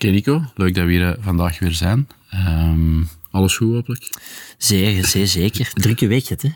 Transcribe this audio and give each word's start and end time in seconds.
Oké 0.00 0.10
Nico, 0.10 0.42
leuk 0.54 0.74
dat 0.74 0.84
we 0.84 0.90
hier 0.90 1.08
eh, 1.08 1.16
vandaag 1.20 1.58
weer 1.58 1.72
zijn. 1.72 2.08
Ehm, 2.30 3.02
alles 3.30 3.56
goed 3.56 3.72
hopelijk? 3.72 4.10
Zeer, 4.58 5.06
zeer 5.06 5.26
zeker. 5.26 5.70
Drukke 5.82 6.06
week 6.06 6.26
het, 6.28 6.42
hè? 6.42 6.48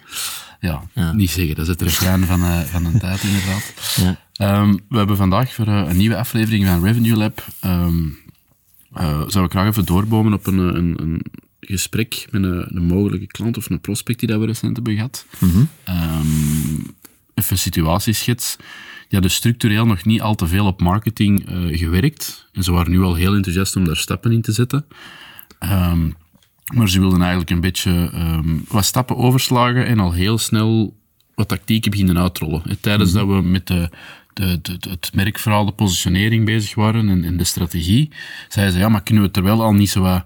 Ja, 0.60 0.82
Ja. 0.92 1.12
niet 1.12 1.30
zeggen. 1.30 1.54
Dat 1.54 1.64
is 1.64 1.70
het 1.70 1.82
refrein 1.82 2.24
van, 2.24 2.42
eh, 2.42 2.60
van 2.60 2.84
een 2.84 2.98
tijd 2.98 3.22
inderdaad. 3.22 3.72
Ja. 3.96 4.18
Ehm, 4.32 4.76
we 4.88 4.96
hebben 4.96 5.16
vandaag 5.16 5.52
voor 5.54 5.66
eh, 5.66 5.84
een 5.88 5.96
nieuwe 5.96 6.16
aflevering 6.16 6.66
van 6.66 6.84
Revenue 6.84 7.16
Lab 7.16 7.46
ehm 7.60 8.06
eh, 8.92 9.04
zouden 9.08 9.42
we 9.42 9.50
graag 9.50 9.66
even 9.68 9.84
doorbomen 9.84 10.32
op 10.32 10.46
een, 10.46 10.58
een, 10.58 11.02
een 11.02 11.22
gesprek 11.60 12.26
met 12.30 12.42
een, 12.42 12.76
een 12.76 12.84
mogelijke 12.84 13.26
klant 13.26 13.56
of 13.56 13.70
een 13.70 13.80
prospect 13.80 14.18
die 14.18 14.28
dat 14.28 14.40
we 14.40 14.46
recent 14.46 14.76
hebben 14.76 14.94
gehad. 14.94 15.26
Ehm, 15.84 16.73
even 17.34 17.52
een 17.52 17.58
situatieschets. 17.58 18.56
Die 18.56 19.22
hadden 19.22 19.30
structureel 19.30 19.86
nog 19.86 20.04
niet 20.04 20.20
al 20.20 20.34
te 20.34 20.46
veel 20.46 20.66
op 20.66 20.80
marketing 20.80 21.48
eh, 21.48 21.78
gewerkt. 21.78 22.48
En 22.52 22.62
ze 22.62 22.72
waren 22.72 22.90
nu 22.90 23.02
al 23.02 23.14
heel 23.14 23.34
enthousiast 23.34 23.76
om 23.76 23.84
daar 23.84 23.96
stappen 23.96 24.32
in 24.32 24.42
te 24.42 24.52
zetten. 24.52 24.86
Ehm, 25.58 26.10
maar 26.74 26.88
ze 26.88 27.00
wilden 27.00 27.20
eigenlijk 27.20 27.50
een 27.50 27.60
beetje 27.60 28.10
ehm, 28.12 28.56
wat 28.68 28.84
stappen 28.84 29.16
overslagen 29.16 29.86
en 29.86 29.98
al 29.98 30.12
heel 30.12 30.38
snel 30.38 30.96
wat 31.34 31.48
tactieken 31.48 31.90
beginnen 31.90 32.18
uitrollen. 32.18 32.62
En 32.66 32.80
tijdens 32.80 33.12
dat 33.12 33.26
we 33.26 33.42
met 33.42 33.66
de, 33.66 33.90
de, 34.32 34.58
de, 34.62 34.90
het 34.90 35.10
merkverhaal, 35.14 35.64
de 35.64 35.72
positionering 35.72 36.44
bezig 36.44 36.74
waren 36.74 37.08
en, 37.08 37.24
en 37.24 37.36
de 37.36 37.44
strategie, 37.44 38.10
zeiden 38.48 38.74
ze, 38.74 38.80
ja, 38.80 38.88
maar 38.88 39.02
kunnen 39.02 39.22
we 39.22 39.30
terwijl 39.30 39.62
al 39.62 39.72
niet 39.72 39.90
zo 39.90 40.00
wat, 40.00 40.24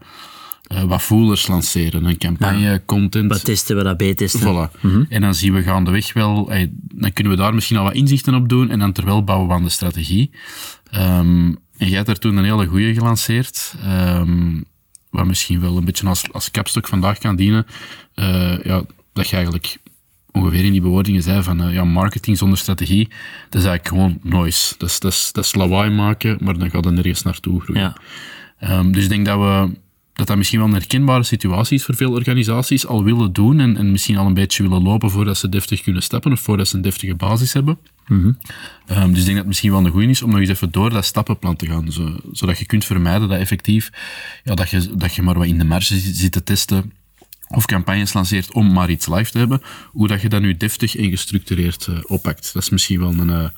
eh, 0.68 0.82
wat 0.82 1.02
voelers 1.02 1.46
lanceren? 1.46 2.04
Een 2.04 2.18
campagne, 2.18 2.82
content... 2.86 3.30
Wat 3.30 3.44
testen 3.44 3.76
we 3.76 3.82
dat 3.82 3.96
B-testen? 3.96 4.40
Voilà. 4.40 4.80
En 5.08 5.20
dan 5.20 5.34
zien 5.34 5.54
we 5.54 5.62
gaandeweg 5.62 6.12
wel, 6.12 6.52
dan 6.94 7.12
kunnen 7.12 7.32
we 7.32 7.38
daar 7.38 7.54
misschien 7.54 7.76
al 7.76 7.84
wat 7.84 7.94
inzichten 7.94 8.34
op 8.34 8.48
doen 8.48 8.70
en 8.70 8.78
dan 8.78 8.92
terwijl 8.92 9.24
bouwen 9.24 9.48
we 9.48 9.54
aan 9.54 9.62
de 9.62 9.68
strategie. 9.68 10.30
Ehm, 10.90 11.54
en 11.78 11.86
jij 11.86 11.94
hebt 11.94 12.06
daar 12.06 12.18
toen 12.18 12.36
een 12.36 12.44
hele 12.44 12.66
goeie 12.66 12.94
gelanceerd, 12.94 13.74
ehm, 13.82 14.60
wat 15.10 15.26
misschien 15.26 15.60
wel 15.60 15.76
een 15.76 15.84
beetje 15.84 16.06
als, 16.06 16.32
als 16.32 16.50
kapstok 16.50 16.88
vandaag 16.88 17.18
kan 17.18 17.36
dienen. 17.36 17.66
Eh, 18.14 18.64
ja, 18.64 18.82
dat 19.12 19.28
je 19.28 19.34
eigenlijk 19.36 19.78
ongeveer 20.32 20.64
in 20.64 20.72
die 20.72 20.80
bewoordingen 20.80 21.22
zei 21.22 21.42
van 21.42 21.62
eh, 21.62 21.72
ja, 21.72 21.84
marketing 21.84 22.38
zonder 22.38 22.58
strategie, 22.58 23.08
dat 23.48 23.60
is 23.60 23.68
eigenlijk 23.68 23.88
gewoon 23.88 24.18
noise. 24.22 24.74
Dat 24.78 24.88
is, 24.88 25.00
dat 25.00 25.12
is, 25.12 25.32
dat 25.32 25.44
is 25.44 25.54
lawaai 25.54 25.90
maken, 25.90 26.38
maar 26.40 26.58
dan 26.58 26.70
gaat 26.70 26.84
het 26.84 26.94
nergens 26.94 27.22
naartoe 27.22 27.60
groeien. 27.60 27.82
Ja. 27.82 27.96
Ehm, 28.58 28.90
dus 28.90 29.02
ik 29.02 29.08
denk 29.08 29.26
dat 29.26 29.38
we 29.38 29.70
dat 30.18 30.26
dat 30.26 30.36
misschien 30.36 30.58
wel 30.58 30.68
een 30.68 30.74
herkenbare 30.74 31.22
situatie 31.22 31.76
is 31.76 31.84
voor 31.84 31.94
veel 31.94 32.12
organisaties, 32.12 32.86
al 32.86 33.04
willen 33.04 33.32
doen 33.32 33.60
en, 33.60 33.76
en 33.76 33.90
misschien 33.90 34.16
al 34.16 34.26
een 34.26 34.34
beetje 34.34 34.62
willen 34.62 34.82
lopen 34.82 35.10
voordat 35.10 35.38
ze 35.38 35.48
deftig 35.48 35.82
kunnen 35.82 36.02
stappen 36.02 36.32
of 36.32 36.40
voordat 36.40 36.68
ze 36.68 36.76
een 36.76 36.82
deftige 36.82 37.14
basis 37.14 37.52
hebben. 37.52 37.78
Ehm, 38.86 39.08
dus 39.10 39.18
ik 39.18 39.24
denk 39.24 39.26
dat 39.26 39.36
het 39.36 39.46
misschien 39.46 39.70
wel 39.70 39.84
een 39.84 39.90
goede 39.90 40.08
is 40.08 40.22
om 40.22 40.30
nog 40.30 40.38
eens 40.38 40.48
even 40.48 40.70
door 40.70 40.90
dat 40.90 41.04
stappenplan 41.04 41.56
te 41.56 41.66
gaan, 41.66 41.92
zo, 41.92 42.16
zodat 42.32 42.58
je 42.58 42.64
kunt 42.66 42.84
vermijden 42.84 43.28
dat 43.28 43.38
effectief, 43.38 43.90
ja, 44.44 44.54
dat, 44.54 44.70
je, 44.70 44.90
dat 44.96 45.14
je 45.14 45.22
maar 45.22 45.38
wat 45.38 45.46
in 45.46 45.58
de 45.58 45.64
marge 45.64 45.98
zit, 45.98 46.32
te 46.32 46.42
testen 46.42 46.92
of 47.48 47.64
campagnes 47.66 48.12
lanceert 48.12 48.52
om 48.52 48.72
maar 48.72 48.90
iets 48.90 49.06
live 49.06 49.30
te 49.30 49.38
hebben, 49.38 49.62
hoe 49.90 50.08
dat 50.08 50.20
je 50.20 50.28
dat 50.28 50.40
nu 50.40 50.56
deftig 50.56 50.96
en 50.96 51.10
gestructureerd 51.10 51.86
eh, 51.86 51.98
oppakt. 52.06 52.52
Dat 52.52 52.62
is 52.62 52.70
misschien 52.70 53.00
wel 53.00 53.12
een, 53.12 53.30
eh, 53.30 53.48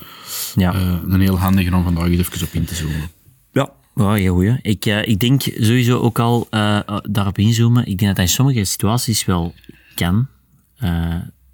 Ja. 0.54 0.74
eh, 0.74 0.94
een 1.08 1.20
heel 1.20 1.38
handige 1.38 1.74
om 1.74 1.84
vandaag 1.84 2.06
eens 2.06 2.18
even 2.18 2.46
op 2.46 2.52
in 2.52 2.64
te 2.64 2.74
zoomen. 2.74 3.10
Ja, 4.00 4.12
heel 4.12 4.34
goeie. 4.34 4.58
Ik, 4.62 4.86
eh, 4.86 5.06
ik 5.06 5.18
denk 5.18 5.42
sowieso 5.42 5.98
ook 5.98 6.18
al 6.18 6.46
eh, 6.50 6.76
eh, 6.76 6.96
daarop 7.02 7.38
inzoomen. 7.38 7.86
Ik 7.86 7.98
denk 7.98 8.00
dat 8.00 8.16
dat 8.16 8.24
in 8.24 8.28
sommige 8.28 8.64
situaties 8.64 9.24
wel 9.24 9.54
kan. 9.94 10.26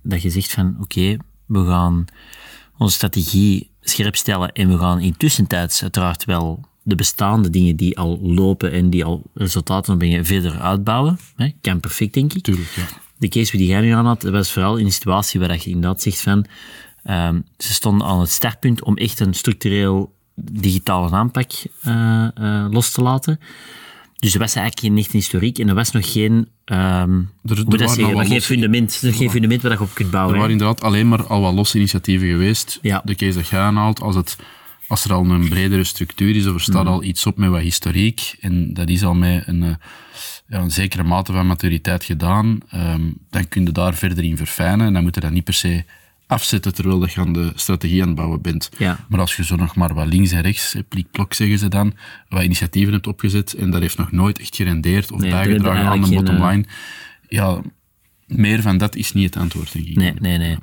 dat 0.03 0.23
je 0.23 0.31
zegt 0.31 0.53
van, 0.53 0.77
oké, 0.81 1.17
we 1.47 1.67
gaan 1.67 2.05
onze 2.79 2.95
strategie 2.95 3.71
scherp 3.81 4.17
stellen 4.17 4.53
en 4.53 4.69
we 4.69 4.79
gaan 4.79 5.01
intussen 5.01 5.47
uiteraard 5.49 6.25
wel 6.25 6.65
de 6.83 6.95
bestaande 6.95 7.51
dingen 7.51 7.77
die 7.77 7.99
al 7.99 8.19
lopen 8.23 8.73
en 8.73 8.91
die 8.91 9.05
al 9.05 9.23
resultaten 9.35 9.99
brengen 9.99 10.25
verder 10.25 10.61
uitbouwen. 10.61 11.19
Hè? 11.37 11.51
Kan 11.61 11.81
perfect, 11.81 12.15
denk 12.15 12.33
ik. 12.33 12.43
Tuurlijk, 12.43 12.71
ja. 12.77 12.87
de 13.19 13.29
case 13.29 13.57
die 13.57 13.67
jij 13.67 13.81
nu 13.81 13.91
aan 13.91 14.07
had, 14.07 14.23
was 14.23 14.53
vooral 14.53 14.77
in 14.77 14.85
een 14.85 14.93
situatie 14.93 15.41
waar 15.41 15.53
je 15.53 15.71
inderdaad 15.71 16.03
zegt 16.03 16.21
van, 16.21 16.47
ehm, 17.03 17.41
ze 17.59 17.73
stonden 17.73 18.07
aan 18.07 18.21
het 18.21 18.31
startpunt 18.31 18.83
om 18.83 18.97
echt 18.97 19.21
een 19.21 19.35
structureel 19.35 20.15
digitale 20.37 21.11
aanpak 21.11 21.51
eh, 21.83 22.25
eh, 22.35 22.67
los 22.71 22.91
te 22.91 23.03
laten. 23.03 23.41
Dus 24.17 24.35
er 24.35 24.41
was 24.41 24.55
eigenlijk 24.55 24.87
geen 24.87 25.05
echte 25.05 25.17
historiek 25.17 25.59
en 25.59 25.69
er 25.69 25.75
was 25.75 25.91
nog 25.91 26.13
geen, 26.13 26.49
ehm 26.65 27.21
er 27.45 27.65
dat 27.79 27.91
zeggen, 27.91 28.17
nog 28.17 28.27
geen 28.27 28.43
fundament, 28.43 28.99
nog 29.03 29.17
geen 29.17 29.31
fundament 29.31 29.63
waar 29.63 29.73
je 29.73 29.81
op 29.81 29.95
kunt 29.95 30.11
bouwen. 30.11 30.35
Er 30.35 30.41
hè. 30.41 30.47
waren 30.47 30.61
inderdaad 30.61 30.89
alleen 30.89 31.09
maar 31.09 31.27
al 31.27 31.41
wat 31.41 31.55
losse 31.55 31.77
initiatieven 31.77 32.29
geweest. 32.29 32.79
Ja. 32.83 33.03
De 33.05 33.15
case 33.15 33.39
dat 33.39 33.53
aanhaalt, 33.53 34.01
als, 34.01 34.15
het, 34.15 34.37
als 34.87 35.05
er 35.05 35.13
al 35.13 35.25
een 35.25 35.49
bredere 35.49 35.85
structuur 35.85 36.37
is 36.37 36.47
of 36.47 36.55
er 36.55 36.61
staat 36.61 36.85
Mhm. 36.85 36.93
al 36.93 37.03
iets 37.03 37.27
op 37.27 37.37
met 37.37 37.51
wat 37.51 37.61
historiek, 37.61 38.37
en 38.41 38.75
dat 38.75 38.89
is 38.89 39.05
al 39.05 39.15
met 39.15 39.47
een, 39.47 39.63
eh, 39.63 39.75
ja, 40.49 40.59
een 40.59 40.71
zekere 40.71 41.03
mate 41.03 41.33
van 41.33 41.47
maturiteit 41.47 42.05
gedaan, 42.05 42.59
ehm, 42.71 43.03
dan 43.31 43.49
kun 43.49 43.65
je 43.65 43.73
daar 43.73 43.95
verder 43.95 44.25
in 44.25 44.37
verfijnen 44.37 44.87
en 44.87 44.93
dan 44.93 45.03
moet 45.03 45.15
je 45.15 45.21
dat 45.21 45.31
niet 45.31 45.45
per 45.45 45.55
se 45.55 45.85
afzetten 46.27 46.75
terwijl 46.75 46.99
dat 46.99 47.13
je 47.13 47.21
aan 47.21 47.33
de 47.33 47.53
strategie 47.55 48.03
aan 48.03 48.09
het 48.09 48.17
bouwen 48.17 48.43
bent. 48.43 48.71
Ja. 48.79 48.99
Maar 49.09 49.21
als 49.21 49.37
je 49.37 49.45
zo 49.45 49.57
nog 49.57 49.77
maar 49.77 49.95
wat 49.95 50.07
links 50.07 50.33
en 50.33 50.41
rechts, 50.41 50.75
eh, 50.75 50.83
plik-plok 50.89 51.35
zeggen 51.35 51.59
ze 51.59 51.69
dan, 51.69 51.95
wat 52.29 52.43
initiatieven 52.43 52.93
hebt 52.93 53.07
opgezet 53.07 53.55
en 53.55 53.71
dat 53.71 53.81
heeft 53.81 53.99
nog 53.99 54.13
nooit 54.13 54.39
echt 54.39 54.57
gerendeerd 54.57 55.13
of 55.13 55.21
Nee, 55.21 55.31
bijgedragen 55.31 55.87
aan 55.87 56.03
de 56.03 56.15
bottom 56.15 56.47
line, 56.47 56.65
ja, 57.29 57.61
meer 58.27 58.63
van 58.63 58.79
dat 58.79 58.97
is 58.97 59.13
niet 59.13 59.25
het 59.25 59.43
antwoord, 59.43 59.73
denk 59.73 59.87
ik. 59.87 59.97
Nee, 59.97 60.13
nee, 60.21 60.39
nee. 60.39 60.57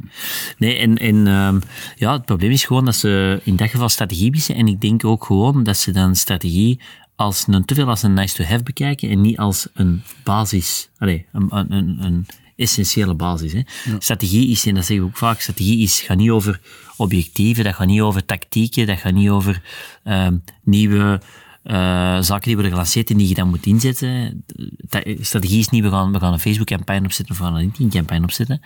Nee, 0.57 0.77
en, 0.77 0.97
en 0.97 1.27
ehm, 1.27 1.59
ja, 1.95 2.13
het 2.13 2.25
probleem 2.25 2.51
is 2.51 2.65
gewoon 2.65 2.85
dat 2.85 2.95
ze 2.95 3.41
in 3.43 3.55
dat 3.55 3.69
geval 3.69 3.89
strategie 3.89 4.31
missen. 4.31 4.55
En 4.55 4.67
ik 4.67 4.81
denk 4.81 5.05
ook 5.05 5.25
gewoon 5.25 5.63
dat 5.63 5.77
ze 5.77 5.91
dan 5.91 6.15
strategie 6.15 6.79
als 7.15 7.43
een, 7.47 7.65
te 7.65 7.75
veel 7.75 7.87
als 7.87 8.03
een 8.03 8.13
nice-to-have 8.13 8.63
bekijken 8.63 9.09
en 9.09 9.21
niet 9.21 9.37
als 9.37 9.67
een 9.73 10.01
basis, 10.23 10.89
een, 10.97 11.25
een, 11.31 11.97
een 11.99 12.25
essentiële 12.63 13.13
basis. 13.13 13.53
Hè. 13.53 13.61
Strategie 13.99 14.47
is, 14.49 14.65
en 14.65 14.75
dat 14.75 14.85
zeggen 14.85 15.05
we 15.05 15.11
ook 15.11 15.17
vaak, 15.17 15.39
strategie 15.39 15.81
is, 15.83 16.01
gaat 16.01 16.17
niet 16.17 16.29
over 16.29 16.59
objectieven, 16.97 17.63
dat 17.63 17.73
gaat 17.75 17.87
niet 17.87 18.01
over 18.01 18.25
tactieken, 18.25 18.87
dat 18.87 18.97
gaat 18.97 19.13
niet 19.13 19.29
over 19.29 19.61
ehm, 20.03 20.37
nieuwe 20.63 21.21
eh, 21.63 22.17
zaken 22.21 22.41
die 22.43 22.53
worden 22.53 22.71
gelanceerd 22.71 23.09
en 23.09 23.17
die 23.17 23.27
je 23.27 23.33
dan 23.35 23.49
moet 23.49 23.65
inzetten. 23.65 24.43
Ta- 24.89 25.03
Strategie 25.19 25.59
is 25.59 25.69
niet, 25.69 25.83
we 25.83 25.89
gaan, 25.89 26.11
we 26.11 26.19
gaan 26.19 26.33
een 26.33 26.39
Facebook-campagne 26.39 27.05
opzetten 27.05 27.33
of 27.33 27.39
we 27.41 27.45
gaan 27.47 27.55
een 27.55 27.61
LinkedIn-campagne 27.61 28.23
opzetten. 28.23 28.61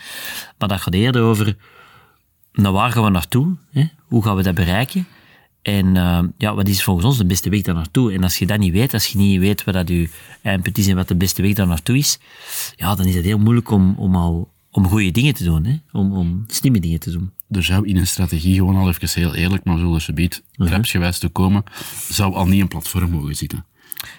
Maar 0.57 0.67
dat 0.67 0.81
gaat 0.81 0.93
eerder 0.93 1.21
over, 1.21 1.55
naar 2.53 2.71
waar 2.71 2.91
gaan 2.91 3.03
we 3.03 3.09
naartoe? 3.09 3.55
Hè? 3.71 3.85
Hoe 4.05 4.23
gaan 4.23 4.35
we 4.35 4.43
dat 4.43 4.55
bereiken? 4.55 5.07
En 5.67 5.97
eh, 5.97 6.19
ja, 6.37 6.55
wat 6.55 6.67
is 6.67 6.83
volgens 6.83 7.05
ons 7.05 7.17
de 7.17 7.25
beste 7.25 7.49
weg 7.49 7.61
daar 7.61 7.75
naartoe? 7.75 8.13
En 8.13 8.23
als 8.23 8.37
je 8.37 8.45
dat 8.45 8.59
niet 8.59 8.71
weet, 8.71 8.93
als 8.93 9.07
je 9.07 9.17
niet 9.17 9.39
weet 9.39 9.63
wat 9.63 9.73
dat 9.73 9.89
je 9.89 10.09
eindpunt 10.41 10.77
is 10.77 10.87
en 10.87 10.95
wat 10.95 11.07
de 11.07 11.15
beste 11.15 11.41
weg 11.41 11.53
daar 11.53 11.67
naartoe 11.67 11.97
is, 11.97 12.19
ja, 12.75 12.95
dan 12.95 13.05
is 13.05 13.15
het 13.15 13.25
heel 13.25 13.37
moeilijk 13.37 13.71
om, 13.71 13.95
om 13.97 14.15
al 14.15 14.51
om 14.71 14.87
goede 14.87 15.11
dingen 15.11 15.33
te 15.33 15.43
doen, 15.43 15.65
hè? 15.65 15.75
Om, 15.91 16.13
om 16.13 16.43
slimme 16.47 16.79
dingen 16.79 16.99
te 16.99 17.11
doen. 17.11 17.31
er 17.49 17.63
zou 17.63 17.87
in 17.87 17.97
een 17.97 18.07
strategie 18.07 18.55
gewoon 18.55 18.75
al 18.75 18.87
even 18.87 19.09
heel 19.21 19.35
eerlijk, 19.35 19.63
maar 19.63 19.77
zullen 19.77 20.01
ze 20.01 20.13
biedt 20.13 20.43
Mhm. 20.55 20.69
trapsgewijs 20.69 21.19
te 21.19 21.27
komen, 21.29 21.63
zou 22.09 22.33
al 22.33 22.47
niet 22.47 22.61
een 22.61 22.67
platform 22.67 23.09
mogen 23.09 23.35
zitten. 23.35 23.65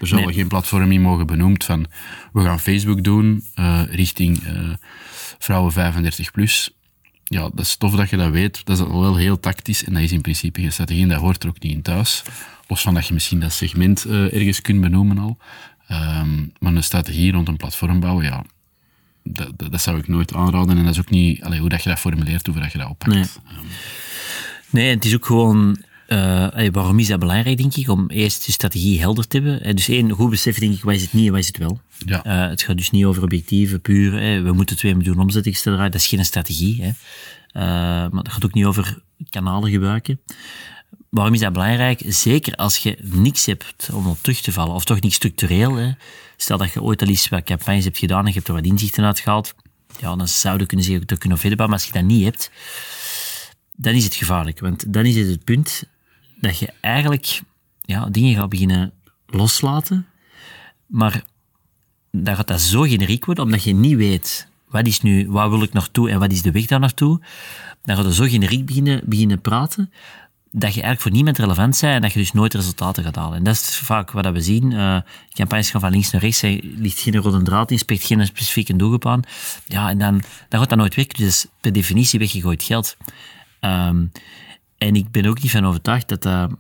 Er 0.00 0.06
zou 0.06 0.24
al 0.24 0.32
geen 0.32 0.48
platform 0.48 0.92
in 0.92 1.00
mogen 1.00 1.26
benoemd 1.26 1.64
van, 1.64 1.86
we 2.32 2.42
gaan 2.42 2.60
Facebook 2.60 3.04
doen 3.04 3.44
eh, 3.54 3.82
richting 3.90 4.38
eh, 4.44 4.68
vrouwen 5.38 5.72
35 5.72 6.30
plus. 6.30 6.77
Ja, 7.28 7.40
dat 7.40 7.60
is 7.60 7.76
tof 7.76 7.94
dat 7.94 8.10
je 8.10 8.16
dat 8.16 8.30
weet. 8.30 8.64
Dat 8.64 8.78
is 8.78 8.86
wel 8.86 9.16
heel 9.16 9.40
tactisch 9.40 9.84
en 9.84 9.92
dat 9.92 10.02
is 10.02 10.12
in 10.12 10.20
principe 10.20 10.60
geen 10.60 10.72
strategie 10.72 11.02
en 11.02 11.08
dat 11.08 11.20
hoort 11.20 11.42
er 11.42 11.48
ook 11.48 11.60
niet 11.60 11.72
in 11.72 11.82
thuis. 11.82 12.22
Los 12.66 12.82
van 12.82 12.94
dat 12.94 13.06
je 13.06 13.14
misschien 13.14 13.40
dat 13.40 13.52
segment 13.52 14.04
eh, 14.04 14.34
ergens 14.34 14.60
kunt 14.60 14.80
benoemen 14.80 15.18
al. 15.18 15.38
Ehm, 15.86 16.46
maar 16.58 16.74
een 16.74 16.82
strategie 16.82 17.32
rond 17.32 17.48
een 17.48 17.56
platform 17.56 18.00
bouwen, 18.00 18.24
ja, 18.24 18.44
dat, 19.22 19.52
dat, 19.56 19.70
dat 19.70 19.80
zou 19.80 19.98
ik 19.98 20.08
nooit 20.08 20.34
aanraden. 20.34 20.78
En 20.78 20.84
dat 20.84 20.92
is 20.92 21.00
ook 21.00 21.10
niet 21.10 21.42
allee, 21.42 21.60
hoe 21.60 21.68
dat 21.68 21.82
je 21.82 21.88
dat 21.88 21.98
formuleert, 21.98 22.46
hoe 22.46 22.60
dat 22.60 22.72
je 22.72 22.78
dat 22.78 22.88
oppakt. 22.88 23.14
Nee. 23.14 23.24
Nee, 24.70 24.88
en 24.88 24.94
het 24.94 25.04
is 25.04 25.14
ook 25.14 25.26
gewoon... 25.26 25.86
eh, 26.08 26.68
waarom 26.72 26.98
is 26.98 27.06
dat 27.06 27.18
belangrijk, 27.18 27.56
denk 27.56 27.74
ik? 27.76 27.88
Om 27.88 28.10
eerst 28.10 28.46
je 28.46 28.52
strategie 28.52 29.00
helder 29.00 29.26
te 29.26 29.36
hebben. 29.36 29.62
Eh, 29.62 29.74
Dus 29.74 29.88
één, 29.88 30.10
goed 30.10 30.30
beseffen, 30.30 30.62
denk 30.62 30.74
ik, 30.74 30.82
wat 30.82 30.94
is 30.94 31.02
het 31.02 31.12
niet 31.12 31.26
en 31.26 31.30
wat 31.32 31.40
is 31.40 31.46
het 31.46 31.56
wel. 31.58 31.80
Ja. 32.06 32.24
Eh, 32.24 32.48
het 32.48 32.62
gaat 32.62 32.76
dus 32.76 32.90
niet 32.90 33.04
over 33.04 33.22
objectieven, 33.22 33.80
puur. 33.80 34.12
Hè, 34.20 34.42
we 34.42 34.52
moeten 34.52 34.76
2 34.76 34.94
miljoen 34.94 35.18
omzet 35.18 35.46
extra 35.46 35.72
draaien. 35.72 35.90
Dat 35.90 36.00
is 36.00 36.06
geen 36.06 36.24
strategie. 36.24 36.82
Hè. 36.82 36.90
Maar 38.08 38.22
het 38.22 38.32
gaat 38.32 38.44
ook 38.44 38.54
niet 38.54 38.64
over 38.64 39.02
kanalen 39.30 39.70
gebruiken. 39.70 40.20
waarom 41.10 41.34
is 41.34 41.40
dat 41.40 41.52
belangrijk? 41.52 42.02
Zeker 42.06 42.54
als 42.54 42.76
je 42.76 42.98
niks 43.02 43.46
hebt 43.46 43.90
om 43.92 44.06
op 44.06 44.18
terug 44.20 44.40
te 44.40 44.52
vallen, 44.52 44.74
of 44.74 44.84
toch 44.84 45.00
niet 45.00 45.14
structureel. 45.14 45.74
Hè. 45.74 45.90
Stel 46.36 46.58
dat 46.58 46.72
je 46.72 46.82
ooit 46.82 47.02
al 47.02 47.08
eens 47.08 47.28
wat 47.28 47.44
campagnes 47.44 47.84
hebt 47.84 47.98
gedaan 47.98 48.20
en 48.20 48.26
je 48.26 48.32
hebt 48.32 48.48
er 48.48 48.54
wat 48.54 48.64
inzichten 48.64 49.04
uitgehaald, 49.04 49.54
ja, 50.00 50.16
dan 50.16 50.28
zou 50.28 50.58
je 50.58 50.66
kunnen 50.66 50.86
zeggen, 50.86 51.06
dat 51.06 51.18
kunnen 51.18 51.38
verder. 51.38 51.58
Maar 51.58 51.68
als 51.68 51.84
je 51.84 51.92
dat 51.92 52.02
niet 52.02 52.24
hebt, 52.24 52.50
dan 53.76 53.94
is 53.94 54.04
het 54.04 54.14
gevaarlijk. 54.14 54.60
Want 54.60 54.92
dan 54.92 55.04
is 55.04 55.16
het 55.16 55.26
het 55.28 55.44
punt 55.44 55.84
dat 56.40 56.58
je 56.58 56.72
eigenlijk 56.80 57.40
ja, 57.80 58.06
dingen 58.10 58.34
gaat 58.34 58.48
beginnen 58.48 58.92
loslaten, 59.26 60.06
maar 60.86 61.22
dan 62.10 62.36
gaat 62.36 62.48
dat 62.48 62.60
zo 62.60 62.80
generiek 62.82 63.24
worden, 63.24 63.44
omdat 63.44 63.62
je 63.62 63.74
niet 63.74 63.96
weet 63.96 64.48
wat 64.68 64.86
is 64.86 65.00
nu, 65.00 65.30
waar 65.30 65.50
wil 65.50 65.62
ik 65.62 65.72
naartoe 65.72 66.10
en 66.10 66.18
wat 66.18 66.32
is 66.32 66.42
de 66.42 66.50
weg 66.50 66.66
daar 66.66 66.80
naartoe. 66.80 67.20
Dan 67.82 67.96
gaat 67.96 68.04
je 68.04 68.14
zo 68.14 68.24
generiek 68.24 68.66
beginnen, 68.66 69.00
beginnen 69.04 69.40
praten, 69.40 69.92
dat 70.50 70.74
je 70.74 70.82
eigenlijk 70.82 71.00
voor 71.00 71.10
niemand 71.10 71.38
relevant 71.38 71.80
bent 71.80 71.94
en 71.94 72.00
dat 72.00 72.12
je 72.12 72.18
dus 72.18 72.32
nooit 72.32 72.54
resultaten 72.54 73.04
gaat 73.04 73.16
halen. 73.16 73.36
En 73.36 73.44
dat 73.44 73.54
is 73.54 73.76
vaak 73.76 74.10
wat 74.10 74.26
we 74.26 74.40
zien. 74.40 74.70
Uh, 74.70 75.00
campagnes 75.28 75.70
gaan 75.70 75.80
van 75.80 75.90
links 75.90 76.10
naar 76.10 76.20
rechts, 76.20 76.42
er 76.42 76.60
ligt 76.62 76.98
geen 76.98 77.16
rode 77.16 77.42
draad 77.42 77.70
in, 77.70 77.78
spreekt 77.78 78.04
geen 78.04 78.26
specifieke 78.26 78.76
doelgroep 78.76 79.06
aan. 79.06 79.22
Ja, 79.66 79.88
en 79.88 79.98
dan, 79.98 80.22
dan 80.48 80.60
gaat 80.60 80.68
dat 80.68 80.78
nooit 80.78 80.94
werken. 80.94 81.24
Dus 81.24 81.46
per 81.60 81.72
definitie 81.72 82.18
weggegooid 82.18 82.62
geld. 82.62 82.96
Um, 83.60 84.12
en 84.78 84.94
ik 84.94 85.10
ben 85.10 85.26
ook 85.26 85.42
niet 85.42 85.50
van 85.50 85.66
overtuigd 85.66 86.08
dat 86.08 86.22
dat 86.22 86.50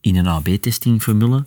in 0.00 0.16
een 0.16 0.26
AB-testingformule 0.26 1.46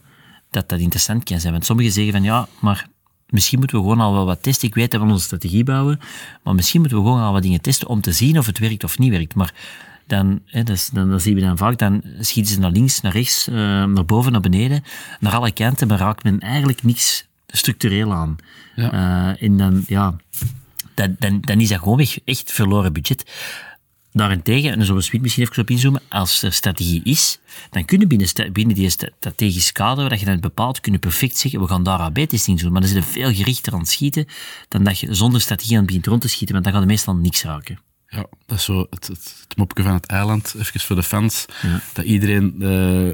dat 0.50 0.70
dat 0.70 0.80
interessant 0.80 1.24
kan 1.24 1.40
zijn. 1.40 1.54
Want 1.54 1.66
sommigen 1.66 1.92
zeggen 1.92 2.14
van 2.14 2.24
ja, 2.24 2.48
maar 2.60 2.88
misschien 3.30 3.60
moeten 3.60 3.78
we 3.78 3.84
gewoon 3.84 4.00
al 4.00 4.14
wel 4.14 4.26
wat 4.26 4.44
testen. 4.44 4.68
Ik 4.68 4.76
weet 4.76 4.92
dat 4.92 5.02
we 5.02 5.08
onze 5.08 5.24
strategie 5.24 5.64
bouwen, 5.64 6.00
maar 6.44 6.56
misschien 6.56 6.80
moeten 6.80 6.98
we 6.98 7.04
gewoon 7.04 7.22
al 7.22 7.34
wat 7.34 7.42
dingen 7.42 7.62
testen 7.62 7.88
om 7.88 8.02
te 8.02 8.12
zien 8.12 8.38
of 8.38 8.46
het 8.46 8.60
werkt 8.60 8.84
of 8.84 8.98
niet 8.98 9.12
werkt. 9.12 9.36
Maar 9.36 9.54
dan, 10.08 10.42
hè, 10.46 10.64
dus, 10.64 10.88
dan, 10.88 11.10
dan 11.10 11.20
zien 11.20 11.36
we 11.36 11.42
dan 11.42 11.58
vaak, 11.58 11.78
dan 11.78 12.04
schieten 12.20 12.54
ze 12.54 12.60
naar 12.60 12.72
links, 12.72 13.02
naar 13.02 13.12
rechts, 13.12 13.48
uh, 13.48 13.56
naar 13.84 14.06
boven, 14.06 14.32
naar 14.32 14.42
beneden, 14.42 14.84
naar 15.20 15.34
alle 15.36 15.52
kanten, 15.52 15.88
maar 15.88 15.98
raakt 15.98 16.24
men 16.24 16.40
eigenlijk 16.40 16.84
niks 16.84 17.28
structureel 17.48 18.14
aan. 18.14 18.36
Ja. 18.76 18.94
Uh, 18.94 19.42
en 19.42 19.58
dan, 19.58 19.84
ja, 19.88 20.16
dan, 20.94 21.16
dan, 21.20 21.42
dan 21.42 21.60
is 21.60 21.70
dat 21.70 21.80
gewoon 21.80 22.06
echt 22.26 22.52
verloren 22.52 22.94
budget. 22.94 23.32
Daarentegen, 24.12 24.72
en 24.72 24.78
daar 24.78 24.86
zullen 24.86 25.02
we 25.10 25.20
misschien 25.22 25.44
even 25.44 25.62
op 25.62 25.70
inzoomen, 25.70 26.02
als 26.10 26.44
er 26.44 26.54
strategie 26.54 27.02
is, 27.04 27.40
dan 27.70 27.86
kunnen 27.86 28.08
binnen, 28.08 28.52
binnen 28.52 28.76
die 28.76 28.90
strategisch 28.90 29.72
kader, 29.72 30.10
dat 30.10 30.20
je 30.20 30.26
dan 30.26 30.40
bepaalt, 30.40 30.80
kunnen 30.80 31.00
perfect 31.00 31.38
zeggen, 31.38 31.60
we 31.60 31.68
gaan 31.68 31.84
daar 31.84 32.00
AB-testing 32.00 32.60
doen. 32.60 32.72
Maar 32.72 32.82
dan 32.82 32.90
zit 32.90 32.98
er 32.98 33.10
veel 33.10 33.34
gerichter 33.34 33.74
aan 33.74 33.80
het 33.80 33.90
schieten, 33.90 34.26
dan 34.68 34.84
dat 34.84 35.00
je 35.00 35.14
zonder 35.14 35.42
strategie 35.42 35.72
aan 35.72 35.78
het 35.78 35.88
begint 35.88 36.06
rond 36.06 36.22
te 36.22 36.28
schieten, 36.28 36.54
want 36.54 36.64
dan 36.64 36.74
gaat 36.74 36.82
er 36.84 36.90
meestal 36.90 37.16
niks 37.16 37.44
raken. 37.44 37.80
Ja, 38.08 38.26
dat 38.46 38.58
is 38.58 38.64
zo 38.64 38.88
het, 38.90 39.08
het, 39.08 39.36
het 39.48 39.58
mopje 39.58 39.84
van 39.84 39.94
het 39.94 40.06
eiland, 40.06 40.56
even 40.58 40.80
voor 40.80 40.96
de 40.96 41.04
fans, 41.04 41.46
dat 41.94 42.06
iedereen... 42.06 42.56
Uh, 42.60 43.14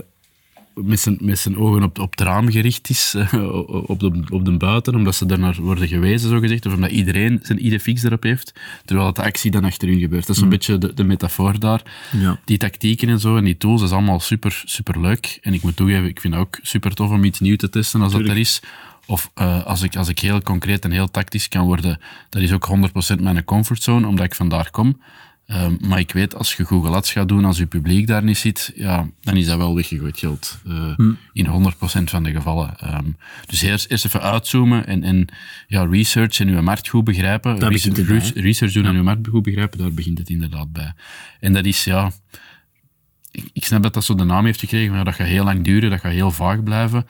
met 0.75 0.99
zijn, 0.99 1.17
met 1.21 1.39
zijn 1.39 1.57
ogen 1.57 1.83
op, 1.83 1.99
op 1.99 2.11
het 2.11 2.21
raam 2.21 2.51
gericht 2.51 2.89
is, 2.89 3.15
uh, 3.17 3.33
op, 3.89 3.99
de, 3.99 4.23
op 4.29 4.45
de 4.45 4.57
buiten, 4.57 4.95
omdat 4.95 5.15
ze 5.15 5.25
daarnaar 5.25 5.55
worden 5.61 5.87
gewezen, 5.87 6.29
zo 6.29 6.39
gezegd, 6.39 6.65
of 6.65 6.73
omdat 6.73 6.91
iedereen 6.91 7.39
zijn 7.43 7.65
idee 7.65 7.79
fix 7.79 8.03
erop 8.03 8.23
heeft, 8.23 8.53
terwijl 8.85 9.13
de 9.13 9.23
actie 9.23 9.51
dan 9.51 9.63
achterin 9.63 9.99
gebeurt. 9.99 10.27
Dat 10.27 10.35
is 10.35 10.41
een 10.41 10.47
mm. 10.47 10.53
beetje 10.53 10.77
de, 10.77 10.93
de 10.93 11.03
metafoor 11.03 11.59
daar. 11.59 11.81
Ja. 12.11 12.39
Die 12.45 12.57
tactieken 12.57 13.09
en 13.09 13.19
zo, 13.19 13.37
en 13.37 13.43
die 13.43 13.57
tools, 13.57 13.79
dat 13.79 13.89
is 13.89 13.95
allemaal 13.95 14.19
super, 14.19 14.61
super 14.65 15.01
leuk. 15.01 15.39
En 15.41 15.53
ik 15.53 15.61
moet 15.63 15.75
toegeven, 15.75 16.05
ik 16.05 16.21
vind 16.21 16.33
het 16.33 16.43
ook 16.43 16.59
super 16.61 16.93
tof 16.93 17.09
om 17.09 17.23
iets 17.23 17.39
nieuws 17.39 17.57
te 17.57 17.69
testen 17.69 18.01
als 18.01 18.11
Tuurlijk. 18.11 18.29
dat 18.29 18.37
er 18.37 18.49
is. 18.49 18.61
Of 19.05 19.31
uh, 19.35 19.65
als, 19.65 19.81
ik, 19.81 19.95
als 19.95 20.07
ik 20.07 20.19
heel 20.19 20.41
concreet 20.41 20.85
en 20.85 20.91
heel 20.91 21.11
tactisch 21.11 21.47
kan 21.47 21.65
worden, 21.65 21.99
dat 22.29 22.41
is 22.41 22.51
ook 22.51 22.69
100% 23.17 23.21
mijn 23.21 23.43
comfortzone, 23.43 24.07
omdat 24.07 24.25
ik 24.25 24.35
vandaar 24.35 24.71
kom. 24.71 24.97
Um, 25.53 25.77
maar 25.87 25.99
ik 25.99 26.11
weet, 26.11 26.35
als 26.35 26.53
je 26.53 26.65
Google 26.65 26.95
Ads 26.95 27.11
gaat 27.11 27.27
doen, 27.27 27.45
als 27.45 27.57
je 27.57 27.65
publiek 27.65 28.07
daar 28.07 28.23
niet 28.23 28.37
zit, 28.37 28.71
ja, 28.75 29.07
dan 29.21 29.37
is 29.37 29.45
dat 29.45 29.57
wel 29.57 29.75
weggegooid 29.75 30.19
geld. 30.19 30.59
Uh, 30.67 30.95
hmm. 30.95 31.17
In 31.33 31.47
100% 31.71 32.03
van 32.03 32.23
de 32.23 32.31
gevallen. 32.31 32.75
Um, 32.83 33.17
dus 33.45 33.61
eerst, 33.61 33.89
eerst 33.89 34.05
even 34.05 34.21
uitzoomen 34.21 34.87
en, 34.87 35.03
en 35.03 35.27
ja, 35.67 35.85
research 35.85 36.39
en 36.39 36.47
je 36.47 36.61
markt 36.61 36.87
goed 36.87 37.03
begrijpen. 37.03 37.59
Daar 37.59 37.71
research, 37.71 37.97
het 37.97 38.33
bij, 38.33 38.43
research 38.43 38.73
doen 38.73 38.83
ja. 38.83 38.89
en 38.89 38.95
je 38.95 39.01
markt 39.01 39.27
goed 39.27 39.43
begrijpen, 39.43 39.77
daar 39.77 39.93
begint 39.93 40.17
het 40.17 40.29
inderdaad 40.29 40.71
bij. 40.71 40.93
En 41.39 41.53
dat 41.53 41.65
is, 41.65 41.83
ja... 41.83 42.11
Ik, 43.31 43.49
ik 43.53 43.65
snap 43.65 43.83
dat 43.83 43.93
dat 43.93 44.03
zo 44.03 44.15
de 44.15 44.23
naam 44.23 44.45
heeft 44.45 44.59
gekregen, 44.59 44.93
maar 44.93 45.05
dat 45.05 45.15
gaat 45.15 45.27
heel 45.27 45.43
lang 45.43 45.63
duren, 45.63 45.89
dat 45.89 45.99
gaat 45.99 46.11
heel 46.11 46.31
vaag 46.31 46.63
blijven. 46.63 47.05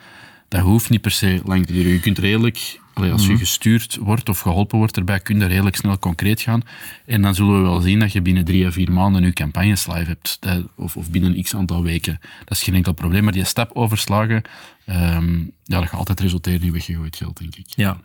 Dat 0.54 0.62
hoeft 0.62 0.90
niet 0.90 1.00
per 1.00 1.10
se 1.10 1.40
lang 1.44 1.66
te 1.66 1.72
duren. 1.72 1.92
Je 1.92 2.00
kunt 2.00 2.18
redelijk 2.18 2.80
als 2.94 3.22
je 3.22 3.28
mhm. 3.28 3.38
gestuurd 3.38 3.96
wordt 3.96 4.28
of 4.28 4.40
geholpen 4.40 4.78
wordt 4.78 4.96
erbij, 4.96 5.20
kun 5.20 5.38
je 5.38 5.46
redelijk 5.46 5.76
snel 5.76 5.98
concreet 5.98 6.40
gaan. 6.40 6.62
En 7.06 7.22
dan 7.22 7.34
zullen 7.34 7.56
we 7.56 7.68
wel 7.68 7.80
zien 7.80 7.98
dat 7.98 8.12
je 8.12 8.22
binnen 8.22 8.44
drie 8.44 8.66
à 8.66 8.70
vier 8.70 8.92
maanden 8.92 9.22
je 9.22 9.32
campagnes 9.32 9.86
live 9.86 10.04
hebt. 10.04 10.38
Of, 10.76 10.96
of 10.96 11.10
binnen 11.10 11.42
x 11.42 11.54
aantal 11.54 11.82
weken. 11.82 12.20
Dat 12.44 12.56
is 12.56 12.62
geen 12.62 12.74
enkel 12.74 12.92
probleem. 12.92 13.24
Maar 13.24 13.32
die 13.32 13.44
stap 13.44 13.70
overslagen, 13.72 14.42
um, 14.86 15.52
ja, 15.64 15.78
dat 15.78 15.88
gaat 15.88 15.98
altijd 15.98 16.20
resulteren 16.20 16.62
in 16.62 16.72
weggegooid 16.72 17.16
geld, 17.16 17.38
denk 17.38 17.56
ik. 17.56 17.66
Ja. 17.68 18.00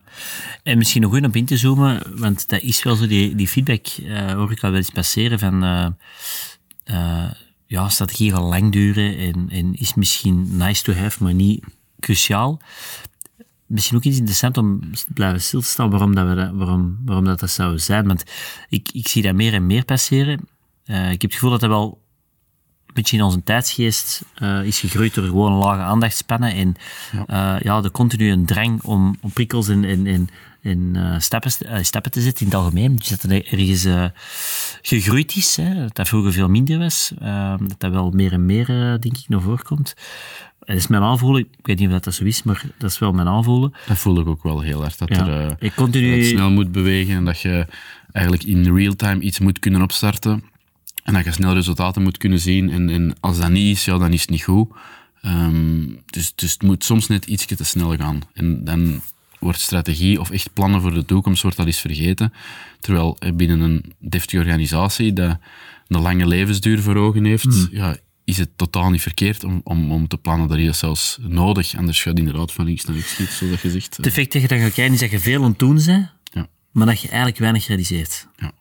En 0.63 0.77
misschien 0.77 1.01
nog 1.01 1.11
goed 1.11 1.25
om 1.25 1.33
in 1.33 1.45
te 1.45 1.57
zoomen, 1.57 2.01
want 2.15 2.49
dat 2.49 2.61
is 2.61 2.83
wel 2.83 2.95
zo, 2.95 3.07
die, 3.07 3.35
die 3.35 3.47
feedback 3.47 3.85
uh, 3.99 4.31
hoor 4.31 4.51
ik 4.51 4.63
al 4.63 4.69
wel 4.69 4.79
eens 4.79 4.89
passeren 4.89 5.39
van... 5.39 5.63
Uh, 5.63 5.87
uh, 6.85 7.31
ja, 7.65 7.89
strategie 7.89 8.33
al 8.33 8.49
lang 8.49 8.71
duren 8.71 9.17
en, 9.17 9.45
en 9.49 9.73
is 9.73 9.93
misschien 9.93 10.57
nice 10.57 10.83
to 10.83 10.93
have, 10.93 11.23
maar 11.23 11.33
niet 11.33 11.63
cruciaal 11.99 12.61
misschien 13.69 13.97
ook 13.97 14.03
iets 14.03 14.17
interessant 14.17 14.57
om 14.57 14.93
te 14.93 15.05
blijven 15.13 15.41
stilstaan 15.41 15.89
waarom 15.89 16.15
dat, 16.15 16.27
we 16.27 16.35
dat, 16.35 16.51
waarom, 16.53 16.97
waarom 17.05 17.25
dat, 17.25 17.39
dat 17.39 17.49
zou 17.49 17.79
zijn. 17.79 18.07
Want 18.07 18.23
ik, 18.69 18.89
ik 18.91 19.07
zie 19.07 19.21
dat 19.21 19.33
meer 19.33 19.53
en 19.53 19.65
meer 19.65 19.85
passeren. 19.85 20.47
Uh, 20.85 21.11
ik 21.11 21.21
heb 21.21 21.31
het 21.31 21.33
gevoel 21.33 21.49
dat 21.49 21.59
dat 21.59 21.69
wel 21.69 22.01
een 22.85 22.93
beetje 22.93 23.17
in 23.17 23.23
onze 23.23 23.43
tijdsgeest 23.43 24.25
uh, 24.41 24.63
is 24.63 24.79
gegroeid 24.79 25.13
door 25.13 25.23
gewoon 25.23 25.53
lage 25.53 25.81
aandachtspannen 25.81 26.53
en 26.53 26.75
ja. 27.11 27.55
Uh, 27.55 27.61
ja, 27.61 27.81
de 27.81 27.91
continue 27.91 28.45
drang 28.45 28.83
om, 28.83 29.17
om 29.21 29.31
prikkels 29.31 29.67
en, 29.67 29.83
en, 29.83 30.07
en, 30.07 30.29
en 30.61 31.15
stappen, 31.17 31.51
stappen 31.85 32.11
te 32.11 32.21
zetten 32.21 32.45
in 32.45 32.51
het 32.51 32.61
algemeen. 32.61 32.95
Dus 32.95 33.07
dat 33.07 33.23
er 33.23 33.45
ergens 33.45 33.87
gegroeid 34.81 35.35
is, 35.35 35.55
hè, 35.55 35.75
dat 35.75 35.95
dat 35.95 36.07
vroeger 36.07 36.33
veel 36.33 36.49
minder 36.49 36.77
was, 36.77 37.11
dat 37.59 37.75
dat 37.77 37.91
wel 37.91 38.11
meer 38.11 38.31
en 38.31 38.45
meer, 38.45 38.65
denk 38.99 39.17
ik, 39.17 39.25
naar 39.27 39.41
voren 39.41 39.63
komt 39.63 39.95
dat 40.69 40.77
is 40.77 40.87
mijn 40.87 41.03
aanvoelen. 41.03 41.41
Ik 41.41 41.65
weet 41.65 41.79
niet 41.79 41.89
of 41.89 41.99
dat 41.99 42.13
zo 42.13 42.23
is, 42.23 42.43
maar 42.43 42.63
dat 42.77 42.91
is 42.91 42.99
wel 42.99 43.11
mijn 43.11 43.27
aanvoelen. 43.27 43.73
Dat 43.87 43.97
voel 43.97 44.19
ik 44.19 44.27
ook 44.27 44.43
wel 44.43 44.61
heel 44.61 44.83
erg. 44.83 44.95
Dat, 44.95 45.09
er, 45.09 45.45
uh, 45.45 45.51
ik 45.59 45.75
continu... 45.75 46.17
dat 46.17 46.25
snel 46.25 46.49
moet 46.49 46.71
bewegen 46.71 47.15
en 47.15 47.25
dat 47.25 47.39
je 47.39 47.65
eigenlijk 48.11 48.45
in 48.45 48.75
real 48.75 48.95
time 48.95 49.21
iets 49.21 49.39
moet 49.39 49.59
kunnen 49.59 49.81
opstarten. 49.81 50.43
En 51.03 51.13
dat 51.13 51.23
je 51.23 51.31
snel 51.31 51.53
resultaten 51.53 52.01
moet 52.01 52.17
kunnen 52.17 52.39
zien. 52.39 52.69
En, 52.69 52.89
en 52.89 53.15
als 53.19 53.39
dat 53.39 53.49
niet 53.49 53.77
is, 53.77 53.85
ja, 53.85 53.97
dan 53.97 54.13
is 54.13 54.21
het 54.21 54.29
niet 54.29 54.43
goed. 54.43 54.69
Um, 55.25 55.99
dus, 56.05 56.31
dus 56.35 56.51
het 56.51 56.61
moet 56.61 56.83
soms 56.83 57.07
net 57.07 57.25
iets 57.25 57.45
te 57.45 57.63
snel 57.63 57.95
gaan. 57.95 58.21
En 58.33 58.63
dan 58.63 59.01
wordt 59.39 59.59
strategie 59.59 60.19
of 60.19 60.29
echt 60.29 60.53
plannen 60.53 60.81
voor 60.81 60.93
de 60.93 61.05
toekomst 61.05 61.41
wordt 61.41 61.59
al 61.59 61.65
eens 61.65 61.79
vergeten. 61.79 62.33
Terwijl 62.79 63.15
eh, 63.19 63.33
binnen 63.33 63.59
een 63.59 63.93
deftige 63.99 64.37
organisatie 64.37 65.13
dat 65.13 65.37
een 65.87 66.01
lange 66.01 66.27
levensduur 66.27 66.81
voor 66.81 66.95
ogen 66.95 67.25
heeft, 67.25 67.43
hmm. 67.43 67.67
ja, 67.71 67.97
is 68.23 68.37
het 68.37 68.49
totaal 68.55 68.89
niet 68.89 69.01
verkeerd 69.01 69.43
om, 69.43 69.61
om, 69.63 69.91
om 69.91 70.07
te 70.07 70.17
plannen. 70.17 70.47
Dat 70.47 70.57
is 70.57 70.79
zelfs 70.79 71.17
nodig. 71.21 71.77
Anders 71.77 72.01
gaat 72.01 72.17
inderdaad 72.17 72.51
van 72.51 72.65
links 72.65 72.85
naar 72.85 72.95
rechts 72.95 73.11
schieten, 73.11 73.35
zoals 73.35 73.61
je 73.61 73.69
zegt. 73.69 73.97
Het 73.97 74.05
effect 74.05 74.31
dat 74.31 74.41
je 74.41 74.47
kijken 74.47 74.93
is 74.93 74.99
dat 74.99 75.11
je 75.11 75.19
veel 75.19 75.43
aan 75.43 75.49
het 75.49 75.59
doen 75.59 75.75
bent, 75.85 76.11
ja. 76.23 76.47
maar 76.71 76.85
dat 76.85 77.01
je 77.01 77.07
eigenlijk 77.07 77.37
weinig 77.37 77.67
realiseert. 77.67 78.27
Ja. 78.35 78.51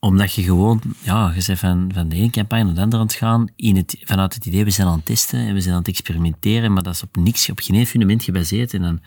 Omdat 0.00 0.34
je 0.34 0.42
gewoon, 0.42 0.82
ja, 1.02 1.32
je 1.36 1.44
bent 1.46 1.58
van, 1.58 1.90
van 1.94 2.08
de 2.08 2.16
ene 2.16 2.30
campagne 2.30 2.64
naar 2.64 2.74
de 2.74 2.80
andere 2.80 3.02
aan 3.02 3.08
het 3.08 3.16
gaan, 3.16 3.48
in 3.56 3.76
het, 3.76 3.96
vanuit 4.00 4.34
het 4.34 4.46
idee, 4.46 4.64
we 4.64 4.70
zijn 4.70 4.86
aan 4.86 4.96
het 4.96 5.04
testen 5.04 5.40
en 5.40 5.54
we 5.54 5.60
zijn 5.60 5.74
aan 5.74 5.80
het 5.80 5.88
experimenteren, 5.88 6.72
maar 6.72 6.82
dat 6.82 6.94
is 6.94 7.02
op 7.02 7.16
niks, 7.16 7.50
op 7.50 7.60
geen 7.60 7.86
fundament 7.86 8.22
gebaseerd. 8.22 8.74
En 8.74 8.82
dan, 8.82 9.00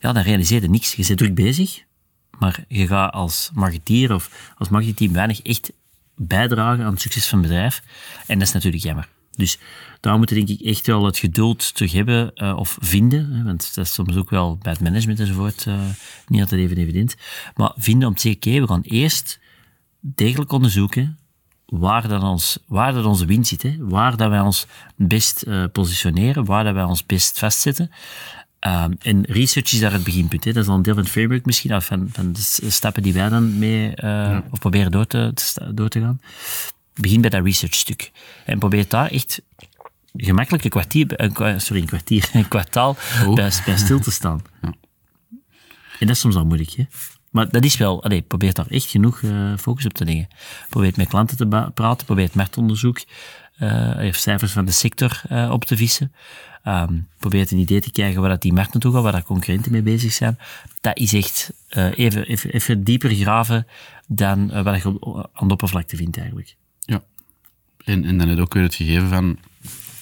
ja, 0.00 0.12
dan 0.12 0.22
realiseer 0.22 0.62
je 0.62 0.68
niks. 0.68 0.94
Je 0.94 1.04
bent 1.06 1.18
druk 1.18 1.34
bezig, 1.34 1.82
maar 2.38 2.64
je 2.68 2.86
gaat 2.86 3.12
als 3.12 3.50
marketeer 3.54 4.14
of 4.14 4.52
als 4.58 4.68
marketingteam 4.68 5.12
weinig 5.12 5.42
echt 5.42 5.72
bijdragen 6.14 6.84
aan 6.84 6.92
het 6.92 7.00
succes 7.00 7.26
van 7.26 7.38
het 7.38 7.48
bedrijf. 7.48 7.82
En 8.26 8.38
dat 8.38 8.46
is 8.46 8.54
natuurlijk 8.54 8.82
jammer. 8.82 9.08
Dus 9.36 9.58
daar 10.00 10.16
moeten 10.18 10.36
denk 10.36 10.48
ik 10.48 10.60
echt 10.60 10.86
wel 10.86 11.04
het 11.04 11.18
geduld 11.18 11.74
terug 11.74 11.92
hebben 11.92 12.30
uh, 12.34 12.56
of 12.56 12.78
vinden. 12.80 13.32
Hè, 13.32 13.42
want 13.42 13.74
dat 13.74 13.86
is 13.86 13.92
soms 13.92 14.16
ook 14.16 14.30
wel 14.30 14.58
bij 14.62 14.72
het 14.72 14.80
management 14.80 15.20
enzovoort 15.20 15.64
uh, 15.68 15.80
niet 16.26 16.40
altijd 16.40 16.60
even 16.60 16.76
evident. 16.76 17.14
Maar 17.54 17.72
vinden 17.76 18.08
om 18.08 18.14
te 18.14 18.20
zeggen, 18.20 18.40
oké, 18.40 18.60
we 18.60 18.66
gaan 18.66 18.82
eerst 18.82 19.38
degelijk 20.00 20.52
onderzoeken 20.52 21.18
waar, 21.66 22.08
dat 22.08 22.22
ons, 22.22 22.58
waar 22.66 22.92
dat 22.92 23.04
onze 23.04 23.26
winst 23.26 23.48
zit. 23.48 23.62
Hè, 23.62 23.76
waar 23.78 24.16
dat 24.16 24.28
wij 24.28 24.40
ons 24.40 24.66
best 24.96 25.44
uh, 25.46 25.64
positioneren, 25.72 26.44
waar 26.44 26.64
dat 26.64 26.74
wij 26.74 26.84
ons 26.84 27.06
best 27.06 27.38
vastzetten. 27.38 27.90
Um, 28.60 28.96
en 28.98 29.24
research 29.24 29.72
is 29.72 29.80
daar 29.80 29.92
het 29.92 30.04
beginpunt. 30.04 30.44
Hè. 30.44 30.52
Dat 30.52 30.62
is 30.62 30.68
dan 30.68 30.76
een 30.76 30.82
deel 30.82 30.94
van 30.94 31.02
het 31.02 31.12
framework 31.12 31.44
misschien, 31.44 31.74
of 31.74 31.84
van, 31.84 32.08
van 32.12 32.32
de 32.32 32.70
stappen 32.70 33.02
die 33.02 33.12
wij 33.12 33.28
dan 33.28 33.58
mee, 33.58 33.92
ja. 33.94 34.44
of 34.50 34.58
proberen 34.58 34.90
door 34.90 35.06
te, 35.06 35.32
door 35.74 35.88
te 35.88 36.00
gaan 36.00 36.20
begin 37.00 37.20
bij 37.20 37.30
dat 37.30 37.44
research 37.44 37.74
stuk. 37.74 38.10
En 38.44 38.58
probeer 38.58 38.88
daar 38.88 39.10
echt 39.10 39.42
gemakkelijk 40.16 40.64
een 40.64 40.70
kwartier, 40.70 41.06
een, 41.20 41.60
sorry, 41.60 41.80
een 41.82 41.88
kwartier, 41.88 42.30
een 42.32 42.48
kwartaal 42.48 42.96
oh. 43.26 43.34
bij, 43.34 43.52
bij, 43.64 43.76
stil 43.76 44.00
te 44.00 44.10
staan. 44.10 44.42
Ja. 44.62 44.74
En 45.98 46.06
dat 46.06 46.16
is 46.16 46.20
soms 46.20 46.34
al 46.34 46.46
moeilijk, 46.46 46.70
hè. 46.70 46.84
Maar 47.36 47.50
dat 47.50 47.64
is 47.64 47.76
wel, 47.76 48.02
allee, 48.02 48.22
probeer 48.22 48.52
daar 48.52 48.66
echt 48.66 48.90
genoeg 48.90 49.20
uh, 49.20 49.56
focus 49.56 49.86
op 49.86 49.92
te 49.92 50.04
leggen. 50.04 50.28
Probeer 50.68 50.92
met 50.96 51.08
klanten 51.08 51.36
te 51.36 51.70
praten, 51.74 52.06
probeer 52.06 52.28
marktonderzoek, 52.32 53.00
uh, 53.58 54.12
cijfers 54.12 54.52
van 54.52 54.64
de 54.64 54.72
sector 54.72 55.22
uh, 55.32 55.50
op 55.50 55.64
te 55.64 55.76
vissen. 55.76 56.12
Um, 56.64 57.08
probeer 57.18 57.46
een 57.50 57.58
idee 57.58 57.80
te 57.80 57.90
krijgen 57.90 58.20
waar 58.20 58.30
dat 58.30 58.42
die 58.42 58.52
markt 58.52 58.72
naartoe 58.72 58.92
gaat, 58.92 59.02
waar 59.02 59.12
dat 59.12 59.24
concurrenten 59.24 59.72
mee 59.72 59.82
bezig 59.82 60.12
zijn. 60.12 60.38
Dat 60.80 60.98
is 60.98 61.12
echt 61.12 61.52
even, 61.94 62.26
even, 62.26 62.50
even 62.50 62.84
dieper 62.84 63.10
graven 63.10 63.66
dan 64.06 64.62
wat 64.62 64.82
je 64.82 64.98
aan 65.32 65.48
de 65.48 65.52
oppervlakte 65.52 65.96
vindt 65.96 66.16
eigenlijk. 66.16 66.56
Ja. 66.80 67.02
En, 67.84 68.04
en 68.04 68.18
dan 68.18 68.28
heb 68.28 68.36
je 68.36 68.42
ook 68.42 68.54
weer 68.54 68.62
het 68.62 68.74
gegeven 68.74 69.08
van 69.08 69.38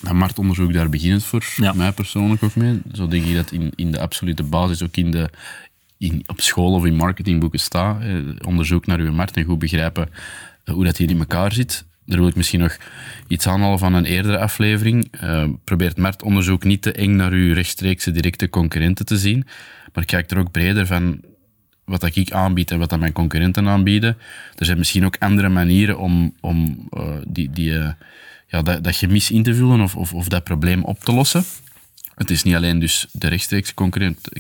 dat 0.01 0.13
marktonderzoek, 0.13 0.73
daar 0.73 0.89
begint 0.89 1.15
het 1.15 1.25
voor 1.25 1.77
mij 1.77 1.93
persoonlijk 1.93 2.43
ook 2.43 2.55
mee. 2.55 2.83
Zo 2.93 3.09
denk 3.09 3.25
ik 3.25 3.35
dat 3.35 3.53
in, 3.53 3.73
in 3.75 3.93
de 3.93 4.01
absolute 4.01 4.43
basis, 4.43 4.83
ook 4.83 4.97
in 4.97 5.11
de, 5.11 5.31
in, 5.99 6.23
op 6.27 6.41
school 6.41 6.73
of 6.73 6.85
in 6.85 6.95
marketingboeken 6.95 7.61
staat. 7.61 8.03
Eh, 8.03 8.17
onderzoek 8.47 8.87
naar 8.87 8.99
uw 8.99 9.13
markt 9.13 9.37
en 9.37 9.45
goed 9.45 9.59
begrijpen 9.59 10.09
eh, 10.65 10.75
hoe 10.75 10.85
dat 10.85 10.97
hier 10.97 11.11
in 11.11 11.19
elkaar 11.19 11.53
zit. 11.53 11.85
Daar 12.07 12.19
wil 12.19 12.29
ik 12.29 12.35
misschien 12.35 12.61
nog 12.61 12.77
iets 13.29 13.47
aanhalen 13.47 13.79
van 13.79 13.95
een 13.95 14.05
eerdere 14.05 14.39
aflevering. 14.39 15.09
Uh, 15.23 15.45
probeer 15.65 15.89
het 15.89 15.97
marktonderzoek 15.97 16.65
niet 16.65 16.83
te 16.83 16.93
eng 16.93 17.17
naar 17.17 17.33
uw 17.33 17.55
rechtstreekse 17.55 18.11
directe 18.11 18.49
concurrenten 18.51 19.07
te 19.07 19.19
zien, 19.19 19.47
maar 19.93 20.05
kijk 20.05 20.31
er 20.31 20.39
ook 20.39 20.51
breder 20.51 20.87
van 20.87 21.21
wat 21.85 22.01
dat 22.01 22.17
ik 22.17 22.31
aanbied 22.31 22.71
en 22.71 22.79
wat 22.79 22.91
dat 22.91 22.99
mijn 22.99 23.13
concurrenten 23.13 23.69
aanbieden. 23.69 24.17
Er 24.55 24.65
zijn 24.65 24.79
misschien 24.79 25.05
ook 25.05 25.17
andere 25.19 25.49
manieren 25.49 25.99
om, 25.99 26.35
om 26.41 26.89
die, 27.27 27.51
die, 27.51 27.73
ja, 28.47 28.63
dat, 28.63 28.85
dat 28.85 28.97
gemis 28.97 29.31
in 29.31 29.43
te 29.43 29.55
vullen 29.55 29.81
of, 29.81 29.97
of, 29.97 30.15
of 30.15 30.29
dat 30.29 30.45
probleem 30.45 30.85
op 30.85 30.99
te 30.99 31.13
lossen. 31.13 31.45
Het 32.15 32.31
is 32.31 32.43
niet 32.43 32.55
alleen 32.55 32.79
dus 32.79 33.07
de 33.13 33.29
rechtstreekse 33.29 33.75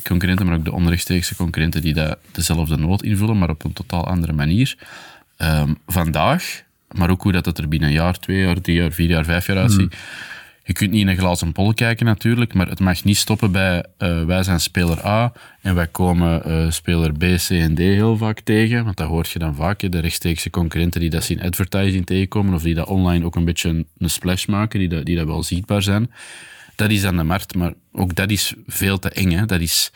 concurrenten, 0.02 0.46
maar 0.46 0.54
ook 0.54 0.64
de 0.64 0.72
onrechtstreekse 0.72 1.36
concurrenten 1.36 1.82
die 1.82 1.94
dat 1.94 2.18
dezelfde 2.32 2.76
nood 2.76 3.02
invullen, 3.02 3.38
maar 3.38 3.50
op 3.50 3.64
een 3.64 3.72
totaal 3.72 4.06
andere 4.06 4.32
manier. 4.32 4.76
Um, 5.38 5.76
vandaag, 5.86 6.62
maar 6.92 7.10
ook 7.10 7.22
hoe 7.22 7.32
dat 7.32 7.46
het 7.46 7.58
er 7.58 7.68
binnen 7.68 7.88
een 7.88 7.94
jaar, 7.94 8.18
twee 8.18 8.38
jaar, 8.38 8.60
drie 8.60 8.76
jaar, 8.76 8.92
vier 8.92 9.08
jaar, 9.08 9.24
vijf 9.24 9.46
jaar 9.46 9.56
uitziet. 9.56 9.80
Mm. 9.80 9.98
Je 10.66 10.72
kunt 10.72 10.90
niet 10.90 11.00
in 11.00 11.08
een 11.08 11.16
glazen 11.16 11.52
pol 11.52 11.74
kijken 11.74 12.06
natuurlijk, 12.06 12.54
maar 12.54 12.68
het 12.68 12.80
mag 12.80 13.04
niet 13.04 13.16
stoppen 13.16 13.52
bij 13.52 13.84
uh, 13.98 14.24
wij 14.24 14.42
zijn 14.42 14.60
speler 14.60 15.06
A 15.06 15.32
en 15.60 15.74
wij 15.74 15.86
komen 15.86 16.42
uh, 16.46 16.70
speler 16.70 17.12
B, 17.12 17.18
C 17.18 17.50
en 17.50 17.74
D 17.74 17.78
heel 17.78 18.16
vaak 18.16 18.40
tegen. 18.40 18.84
Want 18.84 18.96
dat 18.96 19.08
hoort 19.08 19.30
je 19.30 19.38
dan 19.38 19.54
vaak, 19.54 19.90
de 19.92 19.98
rechtstreekse 19.98 20.50
concurrenten 20.50 21.00
die 21.00 21.10
dat 21.10 21.24
zien 21.24 21.42
advertising 21.42 22.06
tegenkomen 22.06 22.54
of 22.54 22.62
die 22.62 22.74
dat 22.74 22.86
online 22.86 23.24
ook 23.24 23.36
een 23.36 23.44
beetje 23.44 23.68
een, 23.68 23.86
een 23.98 24.10
splash 24.10 24.46
maken, 24.46 24.78
die 24.78 24.88
dat, 24.88 25.04
die 25.04 25.16
dat 25.16 25.26
wel 25.26 25.42
zichtbaar 25.42 25.82
zijn. 25.82 26.10
Dat 26.76 26.90
is 26.90 27.04
aan 27.04 27.16
de 27.16 27.22
markt, 27.22 27.54
maar 27.54 27.72
ook 27.92 28.14
dat 28.14 28.30
is 28.30 28.54
veel 28.66 28.98
te 28.98 29.08
eng. 29.08 29.30
Hè. 29.30 29.46
Dat, 29.46 29.60
is, 29.60 29.92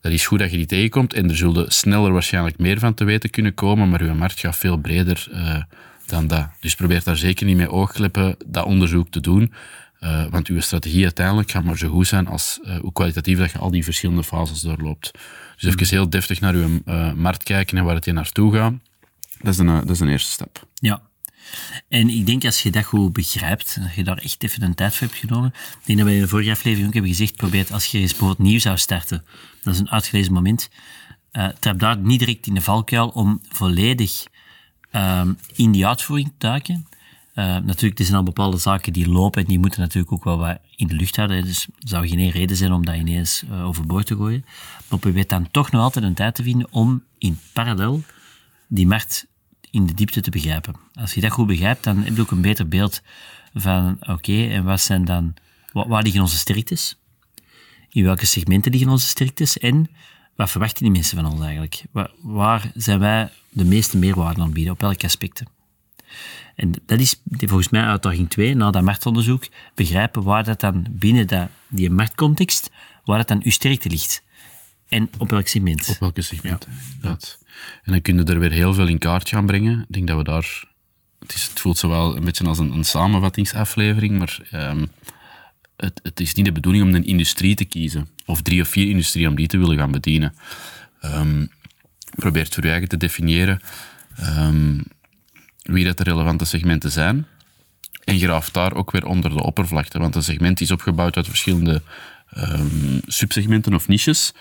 dat 0.00 0.12
is 0.12 0.26
goed 0.26 0.38
dat 0.38 0.50
je 0.50 0.56
die 0.56 0.66
tegenkomt 0.66 1.12
en 1.12 1.28
er 1.28 1.36
zullen 1.36 1.72
sneller 1.72 2.12
waarschijnlijk 2.12 2.58
meer 2.58 2.78
van 2.78 2.94
te 2.94 3.04
weten 3.04 3.30
kunnen 3.30 3.54
komen, 3.54 3.88
maar 3.88 4.00
uw 4.00 4.14
markt 4.14 4.40
gaat 4.40 4.56
veel 4.56 4.76
breder 4.76 5.26
uh, 5.30 5.62
dan 6.06 6.26
dat. 6.26 6.48
Dus 6.60 6.74
probeer 6.74 7.02
daar 7.04 7.16
zeker 7.16 7.46
niet 7.46 7.56
mee 7.56 7.70
oogkleppen 7.70 8.36
dat 8.46 8.64
onderzoek 8.64 9.08
te 9.10 9.20
doen. 9.20 9.52
Uh, 10.00 10.26
want 10.30 10.46
uw 10.46 10.60
strategie 10.60 11.02
uiteindelijk 11.02 11.50
gaat 11.50 11.64
maar 11.64 11.78
zo 11.78 11.88
goed 11.88 12.06
zijn 12.06 12.26
als 12.26 12.60
uh, 12.64 12.78
hoe 12.78 12.92
kwalitatief 12.92 13.38
dat 13.38 13.50
je 13.50 13.58
al 13.58 13.70
die 13.70 13.84
verschillende 13.84 14.24
fases 14.24 14.60
doorloopt. 14.60 15.10
Dus 15.58 15.74
even 15.74 15.96
heel 15.96 16.10
deftig 16.10 16.40
naar 16.40 16.54
uw 16.54 16.82
markt 17.14 17.42
kijken 17.42 17.78
en 17.78 17.84
waar 17.84 17.94
het 17.94 18.04
je 18.04 18.12
naartoe 18.12 18.54
gaat. 18.54 18.72
Dat 19.40 19.52
is, 19.52 19.58
een, 19.58 19.66
dat 19.66 19.90
is 19.90 20.00
een 20.00 20.08
eerste 20.08 20.30
stap. 20.30 20.66
Ja. 20.74 21.07
En 21.88 22.08
ik 22.08 22.26
denk 22.26 22.44
als 22.44 22.62
je 22.62 22.70
dat 22.70 22.84
goed 22.84 23.12
begrijpt, 23.12 23.80
dat 23.80 23.94
je 23.94 24.04
daar 24.04 24.18
echt 24.18 24.42
even 24.42 24.62
een 24.62 24.74
tijd 24.74 24.94
voor 24.94 25.06
hebt 25.06 25.18
genomen. 25.18 25.48
Ik 25.54 25.86
denk 25.86 25.98
dat 25.98 26.08
we 26.08 26.14
in 26.14 26.20
de 26.20 26.28
vorige 26.28 26.50
aflevering 26.50 26.86
ook 26.86 26.92
hebben 26.92 27.10
gezegd, 27.10 27.36
probeer 27.36 27.66
als 27.70 27.86
je 27.86 27.98
eens 27.98 28.10
bijvoorbeeld 28.10 28.48
nieuw 28.48 28.58
zou 28.58 28.78
starten, 28.78 29.24
dat 29.62 29.74
is 29.74 29.80
een 29.80 29.90
uitgelezen 29.90 30.32
moment, 30.32 30.68
uh, 31.32 31.48
trap 31.58 31.78
daar 31.78 31.98
niet 31.98 32.18
direct 32.18 32.46
in 32.46 32.54
de 32.54 32.60
valkuil 32.60 33.08
om 33.08 33.40
volledig 33.48 34.24
um, 34.92 35.38
in 35.54 35.72
die 35.72 35.86
uitvoering 35.86 36.28
te 36.28 36.46
duiken. 36.46 36.86
Uh, 37.34 37.44
natuurlijk, 37.44 37.98
er 37.98 38.04
zijn 38.04 38.16
al 38.16 38.22
bepaalde 38.22 38.56
zaken 38.56 38.92
die 38.92 39.08
lopen 39.08 39.42
en 39.42 39.48
die 39.48 39.58
moeten 39.58 39.80
natuurlijk 39.80 40.12
ook 40.12 40.24
wel 40.24 40.38
wat 40.38 40.58
in 40.76 40.86
de 40.86 40.94
lucht 40.94 41.16
houden. 41.16 41.44
Dus 41.44 41.66
er 41.66 41.88
zou 41.88 42.08
geen 42.08 42.30
reden 42.30 42.56
zijn 42.56 42.72
om 42.72 42.84
dat 42.84 42.94
ineens 42.94 43.42
uh, 43.50 43.66
overboord 43.66 44.06
te 44.06 44.16
gooien. 44.16 44.44
Maar 44.88 44.98
probeer 44.98 45.26
dan 45.26 45.50
toch 45.50 45.70
nog 45.70 45.82
altijd 45.82 46.04
een 46.04 46.14
tijd 46.14 46.34
te 46.34 46.42
vinden 46.42 46.66
om 46.70 47.02
in 47.18 47.38
parallel 47.52 48.02
die 48.68 48.86
markt 48.86 49.26
in 49.78 49.86
de 49.86 49.94
diepte 49.94 50.20
te 50.20 50.30
begrijpen. 50.30 50.74
Als 50.94 51.14
je 51.14 51.20
dat 51.20 51.30
goed 51.30 51.46
begrijpt, 51.46 51.84
dan 51.84 52.02
heb 52.02 52.16
je 52.16 52.22
ook 52.22 52.30
een 52.30 52.40
beter 52.40 52.68
beeld 52.68 53.02
van, 53.54 53.96
oké, 54.00 54.48
en 54.48 54.64
wat 54.64 54.80
zijn 54.80 55.04
dan, 55.04 55.34
waar 55.72 56.02
liggen 56.02 56.20
onze 56.20 56.36
sterktes? 56.36 56.98
In 57.88 58.04
welke 58.04 58.26
segmenten 58.26 58.72
liggen 58.72 58.90
onze 58.90 59.06
sterktes? 59.06 59.58
En 59.58 59.90
wat 60.36 60.50
verwachten 60.50 60.82
die 60.82 60.92
mensen 60.92 61.16
van 61.16 61.32
ons 61.32 61.40
eigenlijk? 61.40 61.84
Waar, 61.90 62.10
waar 62.20 62.70
zijn 62.74 62.98
wij 62.98 63.28
de 63.48 63.64
meeste 63.64 63.96
meerwaarde 63.98 64.40
aan 64.40 64.52
bieden? 64.52 64.72
Op 64.72 64.80
welke 64.80 65.06
aspecten? 65.06 65.46
En 66.54 66.72
dat 66.86 67.00
is 67.00 67.20
volgens 67.26 67.68
mij 67.68 67.82
uitdaging 67.82 68.30
2, 68.30 68.54
na 68.54 68.70
dat 68.70 68.82
marktonderzoek, 68.82 69.48
begrijpen 69.74 70.22
waar 70.22 70.44
dat 70.44 70.60
dan 70.60 70.86
binnen 70.90 71.26
dat, 71.26 71.48
die 71.68 71.90
marktcontext, 71.90 72.70
waar 73.04 73.18
dat 73.18 73.28
dan 73.28 73.40
uw 73.42 73.50
sterkte 73.50 73.88
ligt. 73.88 74.22
En 74.88 75.10
op 75.18 75.30
welk 75.30 75.46
segment. 75.46 75.88
Op 75.88 75.98
welke 75.98 76.22
segment, 76.22 76.66
ja. 77.02 77.16
En 77.82 77.92
dan 77.92 78.02
kun 78.02 78.16
je 78.16 78.24
er 78.24 78.38
weer 78.38 78.50
heel 78.50 78.74
veel 78.74 78.86
in 78.86 78.98
kaart 78.98 79.28
gaan 79.28 79.46
brengen. 79.46 79.80
Ik 79.80 79.94
denk 79.94 80.06
dat 80.06 80.16
we 80.16 80.24
daar... 80.24 80.66
Het, 81.18 81.34
is, 81.34 81.46
het 81.48 81.60
voelt 81.60 81.78
zo 81.78 81.88
wel 81.88 82.16
een 82.16 82.24
beetje 82.24 82.44
als 82.44 82.58
een, 82.58 82.72
een 82.72 82.84
samenvattingsaflevering, 82.84 84.18
maar 84.18 84.38
um, 84.52 84.90
het, 85.76 86.00
het, 86.02 86.20
is 86.20 86.34
niet 86.34 86.44
de 86.44 86.52
bedoeling 86.52 86.84
om 86.84 86.94
een 86.94 87.06
industrie 87.06 87.54
te 87.54 87.64
kiezen. 87.64 88.08
Of 88.26 88.42
drie 88.42 88.60
of 88.60 88.68
vier 88.68 88.88
industrieën 88.88 89.28
om 89.28 89.34
die 89.34 89.46
te 89.46 89.58
willen 89.58 89.76
gaan 89.76 89.90
bedienen. 89.90 90.34
Um, 91.04 91.50
probeer 92.16 92.42
het 92.42 92.54
voor 92.54 92.64
je 92.64 92.70
eigen 92.70 92.88
te 92.88 92.96
definiëren 92.96 93.60
um, 94.20 94.84
wie 95.62 95.84
dat 95.84 95.96
de 95.96 96.04
relevante 96.04 96.44
segmenten 96.44 96.90
zijn. 96.90 97.26
En 98.04 98.18
graaft 98.18 98.54
daar 98.54 98.74
ook 98.74 98.90
weer 98.90 99.06
onder 99.06 99.30
de 99.30 99.42
oppervlakte. 99.42 99.98
Want 99.98 100.14
een 100.14 100.22
segment 100.22 100.60
is 100.60 100.70
opgebouwd 100.70 101.16
uit 101.16 101.26
verschillende 101.26 101.82
subsegmenten 103.06 103.74
of 103.74 103.88
niches. 103.88 104.32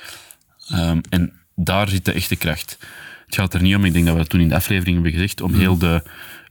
en 1.09 1.33
daar 1.55 1.89
zit 1.89 2.05
de 2.05 2.11
echte 2.11 2.35
kracht. 2.35 2.77
Het 3.27 3.35
gaat 3.35 3.53
er 3.53 3.61
niet 3.61 3.75
om, 3.75 3.85
ik 3.85 3.93
denk 3.93 4.05
dat 4.05 4.13
we 4.13 4.19
dat 4.19 4.29
toen 4.29 4.41
in 4.41 4.49
de 4.49 4.55
aflevering 4.55 4.95
hebben 4.95 5.13
gezegd, 5.13 5.41
om 5.41 5.53
heel 5.53 5.77
de, 5.77 6.03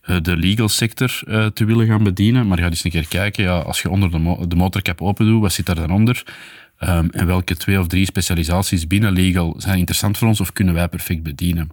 eh, 0.03 0.17
de 0.23 0.37
legal 0.37 0.69
sector 0.69 1.21
uh, 1.27 1.47
te 1.47 1.65
willen 1.65 1.87
gaan 1.87 2.03
bedienen. 2.03 2.47
Maar 2.47 2.59
ga 2.59 2.65
eens 2.65 2.85
een 2.85 2.91
keer 2.91 3.09
kijken, 3.09 3.45
ja, 3.45 3.59
als 3.59 3.83
je 3.83 3.91
onder 3.91 4.11
de, 4.11 4.19
mo 4.19 4.47
de 4.47 4.57
motorkap 4.57 5.03
open 5.03 5.27
doet, 5.27 5.41
wat 5.41 5.53
zit 5.53 5.67
daar 5.67 5.75
dan 5.75 5.91
onder? 5.91 6.23
Um, 6.81 7.11
en 7.11 7.27
welke 7.27 7.57
twee 7.57 7.81
of 7.81 7.87
drie 7.87 8.05
specialisaties 8.05 8.87
binnen 8.87 9.13
legal 9.13 9.55
zijn 9.59 9.79
interessant 9.79 10.19
voor 10.19 10.29
ons 10.29 10.41
of 10.41 10.53
kunnen 10.53 10.75
wij 10.75 10.89
perfect 10.89 11.23
bedienen? 11.23 11.71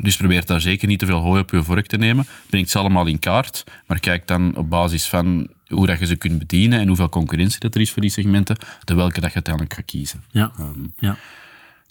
Dus 0.00 0.16
probeer 0.16 0.46
daar 0.46 0.60
zeker 0.60 0.88
niet 0.88 0.98
te 0.98 1.06
veel 1.06 1.20
hooi 1.20 1.40
op 1.40 1.50
je 1.50 1.62
vork 1.62 1.86
te 1.86 1.96
nemen. 1.96 2.26
Breng 2.50 2.70
ze 2.70 2.78
allemaal 2.78 3.06
in 3.06 3.18
kaart, 3.18 3.64
maar 3.86 4.00
kijk 4.00 4.26
dan 4.26 4.56
op 4.56 4.70
basis 4.70 5.06
van 5.06 5.48
hoe 5.66 5.86
dat 5.86 5.98
je 5.98 6.06
ze 6.06 6.16
kunt 6.16 6.38
bedienen 6.38 6.80
en 6.80 6.86
hoeveel 6.86 7.08
concurrentie 7.08 7.60
dat 7.60 7.74
er 7.74 7.80
is 7.80 7.92
voor 7.92 8.02
die 8.02 8.10
segmenten, 8.10 8.56
de 8.84 8.94
welke 8.94 9.20
dat 9.20 9.28
je 9.28 9.34
uiteindelijk 9.34 9.74
gaat 9.74 9.84
kiezen. 9.84 10.24
Ja, 10.30 10.52
um, 10.60 10.92
ja. 10.98 11.16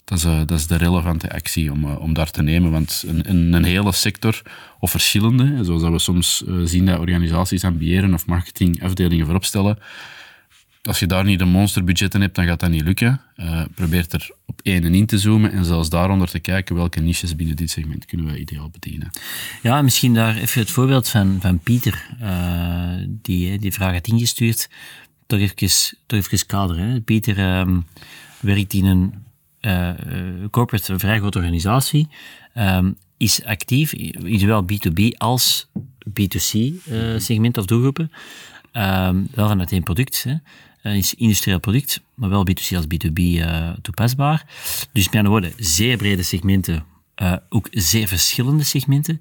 Dat 0.08 0.18
is, 0.18 0.24
uh, 0.24 0.40
dat 0.46 0.64
de 0.68 0.76
relevante 0.76 1.30
actie 1.30 1.72
om, 1.72 1.84
uh, 1.84 2.00
om 2.00 2.12
daar 2.12 2.30
te 2.30 2.42
nemen. 2.42 2.70
Want 2.70 3.04
een, 3.06 3.30
een, 3.30 3.52
een, 3.52 3.64
hele 3.64 3.92
sector, 3.92 4.42
of 4.78 4.90
verschillende, 4.90 5.64
zoals 5.64 5.82
we 5.82 5.98
soms 5.98 6.42
uh, 6.46 6.60
zien 6.64 6.86
dat 6.86 6.98
organisaties 6.98 7.64
ambiëren 7.64 8.14
of 8.14 8.26
marketingafdelingen 8.26 9.24
voorop 9.24 9.44
stellen, 9.44 9.78
als 10.82 10.98
je 10.98 11.06
daar 11.06 11.24
niet 11.24 11.38
de 11.38 11.44
monsterbudgetten 11.44 12.20
hebt, 12.20 12.34
dan 12.34 12.46
gaat 12.46 12.60
dat 12.60 12.70
niet 12.70 12.82
lukken. 12.82 13.20
probeer 13.74 14.06
er 14.10 14.30
op 14.46 14.60
één 14.62 14.94
in 14.94 15.06
te 15.06 15.18
zoomen 15.18 15.52
en 15.52 15.64
zelfs 15.64 15.88
daaronder 15.88 16.28
te 16.28 16.38
kijken 16.38 16.74
welke 16.74 17.00
niches 17.00 17.36
binnen 17.36 17.56
dit 17.56 17.70
segment 17.70 18.04
kunnen 18.04 18.26
we 18.26 18.38
ideaal 18.38 18.70
bedienen. 18.70 19.10
Ja, 19.62 19.82
misschien 19.82 20.14
daar 20.14 20.36
even 20.36 20.60
het 20.60 20.70
voorbeeld 20.70 21.08
van, 21.08 21.38
van 21.40 21.58
Pieter, 21.58 22.06
die 23.06 23.58
die 23.58 23.72
vraag 23.72 23.92
had 23.92 24.06
ingestuurd. 24.06 24.68
Toch 25.26 25.40
even, 25.40 25.96
toch 26.06 26.46
kaderen. 26.46 27.04
Pieter 27.04 27.38
ehm, 27.38 27.80
werkt 28.40 28.72
in 28.72 28.84
een 28.84 29.14
uh, 29.60 29.90
corporate, 30.50 30.92
een 30.92 30.98
vrij 30.98 31.18
grote 31.18 31.38
organisatie, 31.38 32.08
um, 32.54 32.96
is 33.16 33.44
actief, 33.44 33.94
zowel 34.24 34.62
B2B 34.62 35.16
als 35.16 35.68
B2C 36.08 36.52
uh, 36.52 37.14
eh, 37.14 37.20
segment 37.20 37.58
of 37.58 37.64
doelgroepen. 37.64 38.10
Um, 38.72 39.28
wel 39.34 39.48
vanuit 39.48 39.72
één 39.72 39.82
product, 39.82 40.22
hè. 40.22 40.34
Uh, 40.82 40.96
is 40.96 41.14
industrieel 41.14 41.60
product, 41.60 42.00
maar 42.14 42.28
wel 42.28 42.46
B2C 42.50 42.76
als 42.76 42.84
B2B 42.84 43.18
uh, 43.18 43.70
toepasbaar. 43.82 44.46
Dus 44.92 45.04
met 45.04 45.14
andere 45.14 45.28
woorden, 45.28 45.52
zeer 45.56 45.96
brede 45.96 46.22
segmenten, 46.22 46.84
ook 47.48 47.68
zeer 47.70 48.08
verschillende 48.08 48.62
segmenten. 48.62 49.20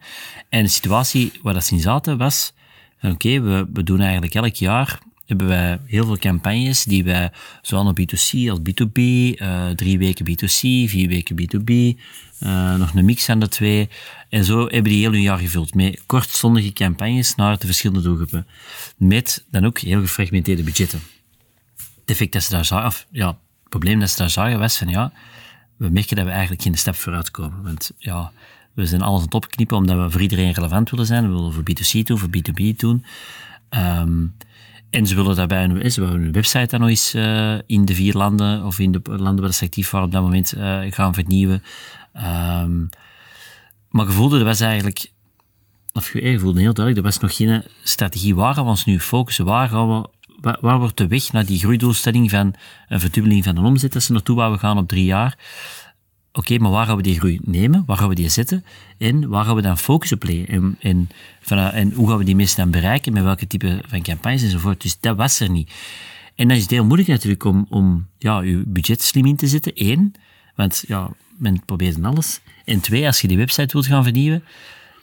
En 0.49 0.63
de 0.63 0.69
situatie 0.69 1.31
waar 1.41 1.53
dat 1.53 1.65
ze 1.65 1.73
in 1.73 1.81
zaten 1.81 2.17
was, 2.17 2.53
oké, 3.01 3.13
okay, 3.13 3.41
we, 3.41 3.67
we 3.73 3.83
doen 3.83 3.99
eigenlijk 3.99 4.33
elk 4.33 4.53
jaar 4.53 4.99
hebben 5.27 5.47
wij 5.47 5.79
heel 5.85 6.05
veel 6.05 6.17
campagnes 6.17 6.83
die 6.83 7.03
wij 7.03 7.31
zowel 7.61 7.87
op 7.87 7.99
B2C 7.99 8.49
als 8.49 8.59
B2B, 8.59 8.97
uh, 8.97 9.69
drie 9.69 9.97
weken 9.97 10.25
B2C, 10.25 10.89
vier 10.89 11.07
weken 11.07 11.35
B2B, 11.35 11.99
uh, 12.43 12.75
nog 12.75 12.93
een 12.93 13.05
mix 13.05 13.29
aan 13.29 13.39
de 13.39 13.47
twee. 13.47 13.89
En 14.29 14.43
zo 14.43 14.59
hebben 14.59 14.83
die 14.83 14.99
heel 14.99 15.11
hun 15.11 15.21
jaar 15.21 15.37
gevuld 15.37 15.73
met 15.73 16.01
kortstondige 16.05 16.73
campagnes 16.73 17.35
naar 17.35 17.57
de 17.57 17.65
verschillende 17.65 18.01
doelgroepen. 18.01 18.47
Met 18.97 19.45
dan 19.51 19.65
ook 19.65 19.79
heel 19.79 20.01
gefragmenteerde 20.01 20.63
budgetten. 20.63 20.99
Het 22.05 22.31
dat 22.31 22.43
ze 22.43 22.49
daar 22.49 23.05
ja, 23.11 23.37
probleem 23.69 23.99
dat 23.99 24.09
ze 24.09 24.17
daar 24.17 24.29
zagen 24.29 24.59
was 24.59 24.77
van 24.77 24.87
ja, 24.87 25.11
we 25.77 25.89
merken 25.89 26.15
dat 26.15 26.25
we 26.25 26.31
eigenlijk 26.31 26.61
geen 26.61 26.77
stap 26.77 26.95
vooruit 26.95 27.31
komen. 27.31 27.63
Want 27.63 27.91
ja, 27.97 28.31
we 28.73 28.85
zijn 28.85 29.01
alles 29.01 29.19
aan 29.19 29.25
het 29.25 29.33
opknippen 29.33 29.77
omdat 29.77 29.97
we 29.97 30.11
voor 30.11 30.21
iedereen 30.21 30.51
relevant 30.51 30.89
willen 30.89 31.05
zijn. 31.05 31.27
We 31.27 31.35
willen 31.35 31.53
voor 31.53 31.63
B2C 31.63 32.03
doen, 32.03 32.17
voor 32.17 32.29
B2B 32.29 32.75
doen. 32.75 33.05
Ehm, 33.69 34.25
en 34.89 35.07
ze 35.07 35.15
willen 35.15 35.35
daarbij 35.35 35.63
een, 35.63 35.91
ze 35.91 36.01
willen 36.01 36.21
hun 36.21 36.31
website 36.31 36.67
dan 36.67 36.79
nog 36.79 36.89
eens 36.89 37.15
uh, 37.15 37.57
in 37.65 37.85
de 37.85 37.95
vier 37.95 38.13
landen 38.13 38.65
of 38.65 38.79
in 38.79 38.91
de 38.91 39.01
landen 39.03 39.43
waar 39.43 39.53
ze 39.53 39.65
actief 39.65 39.89
waren 39.89 40.07
op 40.07 40.13
dat 40.13 40.21
moment 40.21 40.53
uh, 40.57 40.79
gaan 40.89 41.13
vernieuwen. 41.13 41.63
Um, 42.61 42.89
maar 43.89 44.05
gevoelde, 44.05 44.39
er 44.39 44.45
was 44.45 44.59
eigenlijk, 44.59 45.11
of 45.93 46.13
je 46.13 46.39
voelde 46.39 46.59
heel 46.59 46.73
duidelijk, 46.73 47.05
er 47.05 47.11
was 47.11 47.21
nog 47.21 47.35
geen 47.35 47.63
strategie. 47.83 48.35
Waar 48.35 48.55
we 48.55 48.61
ons 48.61 48.85
nu 48.85 48.99
focussen? 48.99 49.45
Waar 49.45 49.69
gaan 49.69 49.87
we 49.87 50.09
waar, 50.41 50.79
wordt 50.79 50.97
de 50.97 51.07
weg 51.07 51.31
naar 51.31 51.45
die 51.45 51.59
groeidoelstelling 51.59 52.29
van 52.29 52.53
een 52.87 52.99
verdubbeling 52.99 53.43
van 53.43 53.55
de 53.55 53.61
omzet 53.61 53.93
dat 53.93 54.03
ze 54.03 54.11
naartoe 54.11 54.35
waar 54.35 54.51
we 54.51 54.57
gaan 54.57 54.77
op 54.77 54.87
drie 54.87 55.05
jaar? 55.05 55.37
Oké, 56.37 56.57
maar 56.57 56.71
waar 56.71 56.85
gaan 56.85 56.95
we 56.95 57.01
die 57.01 57.17
groei 57.19 57.39
nemen? 57.43 57.83
Waar 57.85 57.97
gaan 57.97 58.09
we 58.09 58.15
die 58.15 58.29
zetten? 58.29 58.65
En 58.97 59.27
waar 59.27 59.45
gaan 59.45 59.55
we 59.55 59.61
dan 59.61 59.77
focus 59.77 60.11
op 60.11 60.23
leggen? 60.23 60.47
En, 60.47 60.77
en, 60.79 61.09
en 61.73 61.91
hoe 61.91 62.09
gaan 62.09 62.17
we 62.17 62.23
die 62.23 62.35
mensen 62.35 62.57
dan 62.57 62.71
bereiken? 62.71 63.13
Met 63.13 63.23
welke 63.23 63.47
type 63.47 63.81
van 63.87 64.01
campagnes 64.01 64.43
enzovoort? 64.43 64.81
Dus 64.81 64.99
dat 64.99 65.17
was 65.17 65.39
er 65.39 65.49
niet. 65.49 65.71
En 66.35 66.47
dan 66.47 66.57
is 66.57 66.61
het 66.61 66.71
heel 66.71 66.85
moeilijk 66.85 67.09
natuurlijk 67.09 67.43
om, 67.43 67.65
om 67.69 68.07
ja, 68.17 68.41
je 68.41 68.63
budget 68.65 69.01
slim 69.01 69.25
in 69.25 69.35
te 69.35 69.47
zetten. 69.47 69.71
Eén, 69.75 70.13
want 70.55 70.83
ja, 70.87 71.09
men 71.37 71.65
probeert 71.65 72.03
alles. 72.03 72.39
En 72.65 72.79
twee, 72.79 73.05
als 73.05 73.21
je 73.21 73.27
die 73.27 73.37
website 73.37 73.73
wilt 73.73 73.85
gaan 73.85 74.03
vernieuwen, 74.03 74.43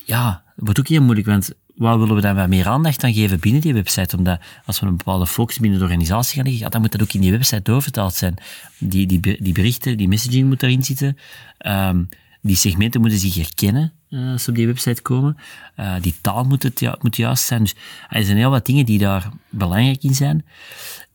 ja, 0.05 0.43
wordt 0.57 0.79
ook 0.79 0.89
heel 0.89 1.03
moeilijk, 1.03 1.27
want 1.27 1.53
waar 1.75 1.99
willen 1.99 2.15
we 2.15 2.21
dan 2.21 2.35
wat 2.35 2.49
meer 2.49 2.69
aandacht 2.69 3.05
aan 3.05 3.15
geven 3.15 3.41
binnen 3.41 3.61
die 3.61 3.75
website? 3.75 4.17
Omdat 4.17 4.41
als 4.65 4.81
we 4.81 4.87
een 4.87 4.97
bepaalde 4.97 5.27
focus 5.27 5.59
binnen 5.59 5.79
de 5.79 5.85
organisatie 5.85 6.37
gaan 6.37 6.51
leggen, 6.51 6.71
dan 6.71 6.81
moet 6.81 6.93
dat 6.93 7.03
ook 7.03 7.13
in 7.13 7.21
die 7.21 7.31
website 7.31 7.63
doorvertaald 7.63 8.15
zijn. 8.15 8.35
Die, 8.79 9.07
die, 9.07 9.21
die 9.21 9.53
berichten, 9.53 9.97
die 9.97 10.09
messaging 10.09 10.49
moet 10.49 10.63
erin 10.63 10.85
zitten. 10.85 11.19
Um, 11.67 12.09
die 12.41 12.57
segmenten 12.57 13.01
moeten 13.01 13.19
zich 13.19 13.35
herkennen 13.35 13.93
uh, 14.11 14.33
als 14.33 14.43
ze 14.43 14.51
op 14.51 14.57
die 14.57 14.67
website 14.67 15.03
komen. 15.03 15.37
Uh, 15.77 15.95
die 16.01 16.15
taal 16.21 16.45
moet, 16.45 16.63
het, 16.63 16.81
ja, 16.81 16.99
moet 17.01 17.17
juist 17.17 17.45
zijn. 17.45 17.63
Dus 17.63 17.75
er 18.09 18.25
zijn 18.25 18.37
heel 18.37 18.51
wat 18.51 18.67
dingen 18.67 18.87
die 18.87 18.99
daar 18.99 19.29
belangrijk 19.49 20.03
in 20.03 20.15
zijn. 20.15 20.45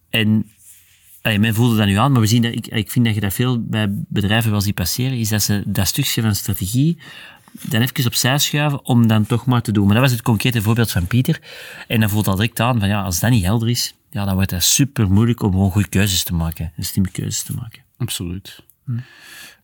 En 0.10 0.46
men 1.22 1.54
voelde 1.54 1.76
dat 1.76 1.86
nu 1.86 1.96
aan, 1.96 2.12
maar 2.12 2.22
we 2.22 2.28
zien 2.28 2.42
dat, 2.42 2.54
ik, 2.54 2.68
ik 2.68 2.92
vind 2.92 3.06
dat 3.06 3.14
je 3.14 3.22
dat 3.22 3.34
veel 3.34 3.64
bij 3.64 3.88
bedrijven 3.90 4.52
wel 4.52 4.62
ziet 4.62 4.76
passeren, 4.76 5.18
is 5.18 5.30
dat 5.30 5.42
ze 5.42 5.64
dat 5.66 5.88
stukje 5.88 6.22
van 6.22 6.36
strategie 6.36 6.98
dan 7.52 7.82
even 7.82 8.06
opzij 8.06 8.38
schuiven 8.38 8.86
om 8.86 9.08
dan 9.08 9.26
toch 9.26 9.46
maar 9.46 9.62
te 9.62 9.72
doen. 9.72 9.86
Maar 9.86 9.94
dat 9.94 10.04
was 10.04 10.12
het 10.12 10.22
concrete 10.22 10.62
voorbeeld 10.62 10.92
van 10.92 11.08
Pieter. 11.08 11.40
En 11.88 12.00
dan 12.00 12.10
voelt 12.10 12.26
dat 12.26 12.38
direct 12.38 12.60
aan 12.60 12.80
van 12.80 12.88
ja, 12.88 13.02
als 13.02 13.20
dat 13.20 13.30
niet 13.30 13.44
helder 13.44 13.70
is, 13.70 13.94
ja, 14.10 14.26
dan 14.26 14.36
wordt 14.36 14.52
het 14.52 14.64
super 14.64 15.12
moeilijk 15.12 15.42
om 15.42 15.52
gewoon 15.52 15.72
goede 15.72 15.88
keuzes 15.88 16.24
te 16.24 16.34
maken. 16.34 16.72
En 16.76 16.84
slimme 16.84 17.10
keuzes 17.12 17.44
te 17.44 17.54
maken. 17.54 17.82
Absoluut. 17.98 18.64
Hm. 18.86 18.98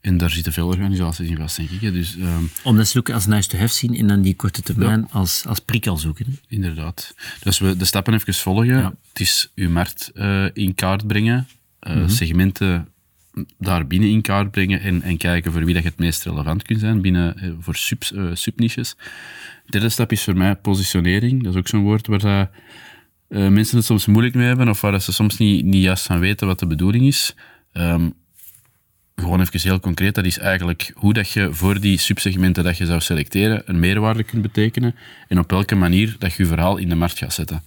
En 0.02 0.18
daar 0.18 0.30
zitten 0.30 0.54
veel 0.54 0.68
organisaties 0.68 1.30
in 1.30 1.38
vast, 1.38 1.58
denk 1.58 1.70
ik. 1.70 1.94
Dus, 1.94 2.16
um, 2.16 2.50
Omdat 2.64 2.88
ze 2.88 2.98
ook 2.98 3.10
als 3.10 3.26
nice 3.26 3.50
to 3.50 3.58
have 3.58 3.74
zien 3.74 3.96
en 3.96 4.08
dan 4.08 4.22
die 4.22 4.36
korte 4.36 4.62
termijn 4.62 5.12
als, 5.12 5.46
als 5.48 5.60
prikkel 5.60 5.98
zoeken. 5.98 6.26
Hè? 6.26 6.32
Inderdaad. 6.48 7.16
Dus 7.44 7.60
we 7.60 7.78
de 7.78 7.86
stappen 7.86 8.14
even 8.14 8.34
volgen. 8.34 8.66
Ja. 8.66 8.94
Het 9.10 9.20
is 9.20 9.52
uw 9.56 9.70
markt 9.70 10.12
uh, 10.14 10.46
in 10.54 10.76
kaart 10.76 11.08
brengen, 11.08 11.48
uh, 11.82 11.94
mm 11.94 12.00
-hmm. 12.00 12.10
segmenten 12.10 12.88
daar 13.58 13.88
binnen 13.88 14.10
in 14.10 14.22
kaart 14.22 14.52
brengen 14.52 14.82
en, 14.82 15.02
en 15.02 15.18
kijken 15.18 15.52
voor 15.52 15.66
wie 15.66 15.74
dat 15.74 15.84
het 15.84 16.00
meest 16.00 16.24
relevant 16.24 16.64
kunt 16.64 16.80
zijn 16.80 17.02
binnen, 17.02 17.38
eh, 17.38 17.50
voor 17.60 17.76
sub, 17.76 18.04
uh, 18.14 18.30
subniches. 18.34 18.96
De 19.66 19.72
derde 19.72 19.90
stap 19.90 20.12
is 20.12 20.24
voor 20.24 20.38
mij 20.38 20.56
positionering. 20.56 21.44
Dat 21.44 21.54
is 21.54 21.60
ook 21.60 21.68
zo'n 21.68 21.84
woord 21.84 22.08
waar 22.08 22.50
uh, 23.30 23.48
mensen 23.48 23.78
het 23.78 23.86
soms 23.86 24.06
moeilijk 24.06 24.36
mee 24.36 24.48
hebben 24.48 24.70
of 24.70 24.82
waar 24.82 25.02
ze 25.02 25.12
soms 25.12 25.38
niet, 25.38 25.66
niet 25.66 25.84
juist 25.84 26.06
van 26.06 26.20
weten 26.20 26.48
wat 26.48 26.60
de 26.60 26.68
bedoeling 26.68 27.06
is. 27.06 27.36
Um, 27.74 28.14
gewoon 29.16 29.42
even 29.42 29.60
heel 29.60 29.80
concreet, 29.80 30.16
dat 30.16 30.26
is 30.26 30.38
eigenlijk 30.38 30.92
hoe 30.96 31.14
dat 31.14 31.30
je 31.30 31.54
voor 31.54 31.80
die 31.80 31.98
subsegmenten 31.98 32.64
dat 32.64 32.78
je 32.78 32.86
zou 32.86 33.00
selecteren 33.00 33.62
een 33.66 33.80
meerwaarde 33.80 34.24
kunt 34.24 34.42
betekenen 34.42 34.96
en 35.28 35.40
op 35.40 35.50
welke 35.50 35.76
manier 35.76 36.16
dat 36.20 36.34
je 36.34 36.44
je 36.44 36.50
verhaal 36.50 36.78
in 36.78 36.90
de 36.90 36.96
markt 36.96 37.18
gaat 37.18 37.34
zetten. 37.34 37.64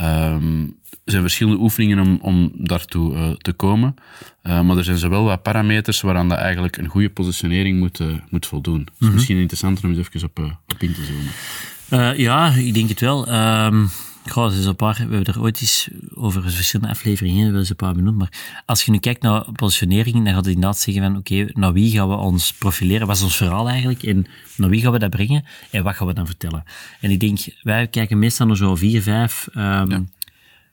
Um, 0.00 0.76
er 1.04 1.10
zijn 1.10 1.22
verschillende 1.22 1.60
oefeningen 1.60 1.98
om, 1.98 2.18
om 2.22 2.52
daartoe 2.54 3.14
uh, 3.14 3.30
te 3.30 3.52
komen. 3.52 3.94
Uh, 4.42 4.60
maar 4.60 4.76
er 4.76 4.84
zijn 4.84 4.96
zowel 4.98 5.24
wat 5.24 5.42
parameters 5.42 6.00
waaraan 6.00 6.28
dat 6.28 6.38
eigenlijk 6.38 6.76
een 6.76 6.88
goede 6.88 7.10
positionering 7.10 7.78
moet, 7.78 8.00
uh, 8.00 8.14
moet 8.30 8.46
voldoen. 8.46 8.88
Dus 8.98 9.08
mm 9.08 9.14
misschien 9.14 9.38
interessanter 9.38 9.84
om 9.84 9.90
eens 9.90 10.08
even 10.14 10.28
op, 10.28 10.38
op 10.68 10.82
in 10.82 10.94
te 10.94 11.04
zoomen. 11.04 12.18
ja, 12.18 12.50
ik 12.50 12.74
denk 12.74 12.88
het 12.88 13.00
wel. 13.00 13.28
Um, 13.32 13.90
Goh, 14.30 14.52
is 14.52 14.64
een 14.64 14.76
paar, 14.76 14.94
we 14.94 15.00
hebben 15.00 15.24
er 15.24 15.40
ooit 15.40 15.60
eens 15.60 15.88
over 16.14 16.42
verschillende 16.42 16.92
afleveringen 16.92 17.56
eens 17.56 17.70
een 17.70 17.76
paar 17.76 17.94
benoemd. 17.94 18.18
Maar 18.18 18.62
als 18.66 18.82
je 18.82 18.90
nu 18.90 18.98
kijkt 18.98 19.22
naar 19.22 19.52
positionering, 19.52 20.14
dan 20.14 20.26
gaat 20.26 20.44
het 20.44 20.54
inderdaad 20.54 20.78
zeggen 20.78 21.02
van 21.02 21.16
oké, 21.16 21.46
naar 21.52 21.72
wie 21.72 21.90
gaan 21.90 22.08
we 22.08 22.14
ons 22.14 22.52
profileren? 22.52 23.06
Wat 23.06 23.16
is 23.16 23.22
ons 23.22 23.36
verhaal 23.36 23.68
eigenlijk? 23.68 24.02
En 24.02 24.26
naar 24.56 24.70
wie 24.70 24.80
gaan 24.80 24.92
we 24.92 24.98
dat 24.98 25.10
brengen? 25.10 25.44
En 25.70 25.82
wat 25.82 25.94
gaan 25.94 26.06
we 26.06 26.12
dan 26.12 26.26
vertellen? 26.26 26.64
En 27.00 27.10
ik 27.10 27.20
denk, 27.20 27.38
wij 27.62 27.86
kijken 27.86 28.18
meestal 28.18 28.46
naar 28.46 28.56
zo'n 28.56 28.76
vier, 28.76 29.02
vijf 29.02 29.48
um, 29.54 29.90
ja. 29.90 30.02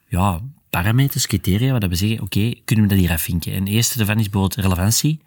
ja. 0.08 0.40
parameters, 0.70 1.26
criteria, 1.26 1.70
waar 1.78 1.88
we 1.88 1.94
zeggen, 1.94 2.20
oké, 2.20 2.52
kunnen 2.64 2.84
we 2.84 2.90
dat 2.90 3.00
hier 3.00 3.12
afvinken? 3.12 3.52
En 3.52 3.64
de 3.64 3.70
eerste 3.70 3.96
daarvan 3.96 4.18
is 4.18 4.30
bijvoorbeeld 4.30 4.64
relevantie. 4.64 5.20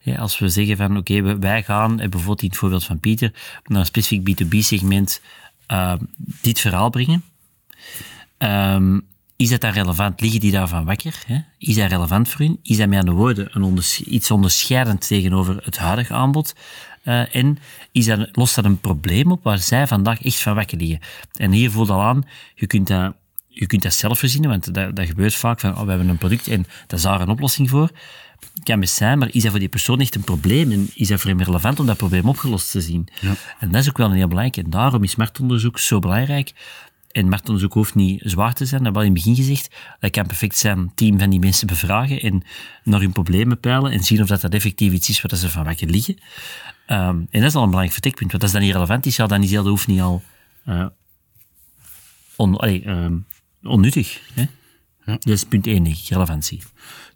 Ja, 0.00 0.16
als 0.16 0.38
we 0.38 0.48
zeggen 0.48 0.76
van, 0.76 0.96
oké, 0.96 1.14
okay, 1.16 1.38
wij 1.38 1.62
gaan, 1.62 1.96
bijvoorbeeld 1.96 2.42
in 2.42 2.48
het 2.48 2.56
voorbeeld 2.56 2.84
van 2.84 3.00
Pieter, 3.00 3.32
naar 3.66 3.80
een 3.80 3.86
specifiek 3.86 4.42
B2B-segment 4.42 5.20
uh, 5.68 5.94
dit 6.40 6.60
verhaal 6.60 6.90
brengen. 6.90 7.22
Um, 8.38 9.06
is 9.36 9.48
dat 9.48 9.60
dan 9.60 9.72
relevant? 9.72 10.20
Liggen 10.20 10.40
die 10.40 10.50
daarvan 10.50 10.84
wakker? 10.84 11.22
Hè? 11.26 11.38
Is 11.58 11.74
dat 11.74 11.90
relevant 11.90 12.28
voor 12.28 12.40
hun? 12.40 12.58
Is 12.62 12.76
dat 12.76 12.88
met 12.88 12.98
andere 12.98 13.16
woorden 13.16 13.48
een 13.52 13.62
onders 13.62 14.00
iets 14.00 14.30
onderscheidend 14.30 15.06
tegenover 15.06 15.60
het 15.64 15.78
huidige 15.78 16.14
aanbod? 16.14 16.54
Uh, 17.04 17.36
en 17.36 17.58
is 17.92 18.06
dat, 18.06 18.28
lost 18.32 18.54
dat 18.54 18.64
een 18.64 18.80
probleem 18.80 19.32
op 19.32 19.42
waar 19.42 19.58
zij 19.58 19.86
vandaag 19.86 20.22
echt 20.22 20.40
van 20.40 20.54
wakker 20.54 20.78
liggen? 20.78 21.00
En 21.32 21.52
hier 21.52 21.70
voelt 21.70 21.90
al 21.90 22.02
aan, 22.02 22.24
je 22.54 22.66
kunt 22.66 22.86
dat, 22.86 23.14
je 23.48 23.66
kunt 23.66 23.82
dat 23.82 23.94
zelf 23.94 24.18
verzinnen, 24.18 24.50
want 24.50 24.74
dat, 24.74 24.96
dat 24.96 25.06
gebeurt 25.06 25.34
vaak 25.34 25.60
van, 25.60 25.70
oh, 25.70 25.82
we 25.82 25.88
hebben 25.88 26.08
een 26.08 26.18
product 26.18 26.48
en 26.48 26.62
daar 26.62 26.98
is 26.98 27.02
daar 27.02 27.20
een 27.20 27.28
oplossing 27.28 27.70
voor. 27.70 27.90
Kan 28.62 28.80
best 28.80 28.94
zijn, 28.94 29.18
maar 29.18 29.28
is 29.32 29.42
dat 29.42 29.50
voor 29.50 29.60
die 29.60 29.68
persoon 29.68 30.00
echt 30.00 30.14
een 30.14 30.24
probleem? 30.24 30.72
En 30.72 30.90
is 30.94 31.08
dat 31.08 31.20
voor 31.20 31.30
hem 31.30 31.42
relevant 31.42 31.80
om 31.80 31.86
dat 31.86 31.96
probleem 31.96 32.28
opgelost 32.28 32.70
te 32.70 32.80
zien? 32.80 33.08
Ja. 33.20 33.34
En 33.58 33.70
dat 33.70 33.80
is 33.80 33.88
ook 33.88 33.96
wel 33.96 34.10
een 34.10 34.16
heel 34.16 34.28
belangrijk. 34.28 34.64
En 34.64 34.70
daarom 34.70 35.02
is 35.02 35.16
marktonderzoek 35.16 35.78
zo 35.78 35.98
belangrijk 35.98 36.52
en 37.14 37.28
marktonderzoek 37.28 37.72
hoeft 37.72 37.94
niet 37.94 38.22
zwaar 38.24 38.54
te 38.54 38.66
zijn, 38.66 38.82
dat 38.82 38.94
heb 38.94 39.02
ik 39.02 39.08
in 39.08 39.14
het 39.14 39.24
begin 39.24 39.44
gezegd. 39.44 39.74
Dat 40.00 40.10
kan 40.10 40.26
perfect 40.26 40.56
zijn 40.56 40.92
team 40.94 41.18
van 41.18 41.30
die 41.30 41.38
mensen 41.38 41.66
bevragen 41.66 42.20
en 42.20 42.42
naar 42.84 43.00
hun 43.00 43.12
problemen 43.12 43.60
peilen 43.60 43.92
en 43.92 44.04
zien 44.04 44.22
of 44.22 44.28
dat, 44.28 44.40
dat 44.40 44.54
effectief 44.54 44.92
iets 44.92 45.08
is 45.08 45.22
wat 45.22 45.38
ze 45.38 45.50
van 45.50 45.64
wakker 45.64 45.88
liggen. 45.88 46.14
Um, 46.86 47.26
en 47.30 47.40
dat 47.40 47.42
is 47.42 47.54
al 47.54 47.62
een 47.62 47.68
belangrijk 47.68 47.92
vertekpunt, 47.92 48.30
want 48.30 48.42
als 48.42 48.52
dat 48.52 48.60
niet 48.60 48.72
relevant 48.72 49.06
is, 49.06 49.16
ja, 49.16 49.26
dan 49.26 49.42
is 49.42 49.50
de 49.50 49.58
hoeft 49.58 49.86
niet 49.86 50.00
al 50.00 50.22
uh, 50.66 50.86
on, 52.36 52.56
allee, 52.56 52.88
um, 52.88 53.26
onnuttig. 53.62 54.20
Hè? 54.34 54.46
Ja. 55.04 55.12
Dat 55.12 55.28
is 55.28 55.44
punt 55.44 55.66
1, 55.66 55.94
relevantie. 56.08 56.62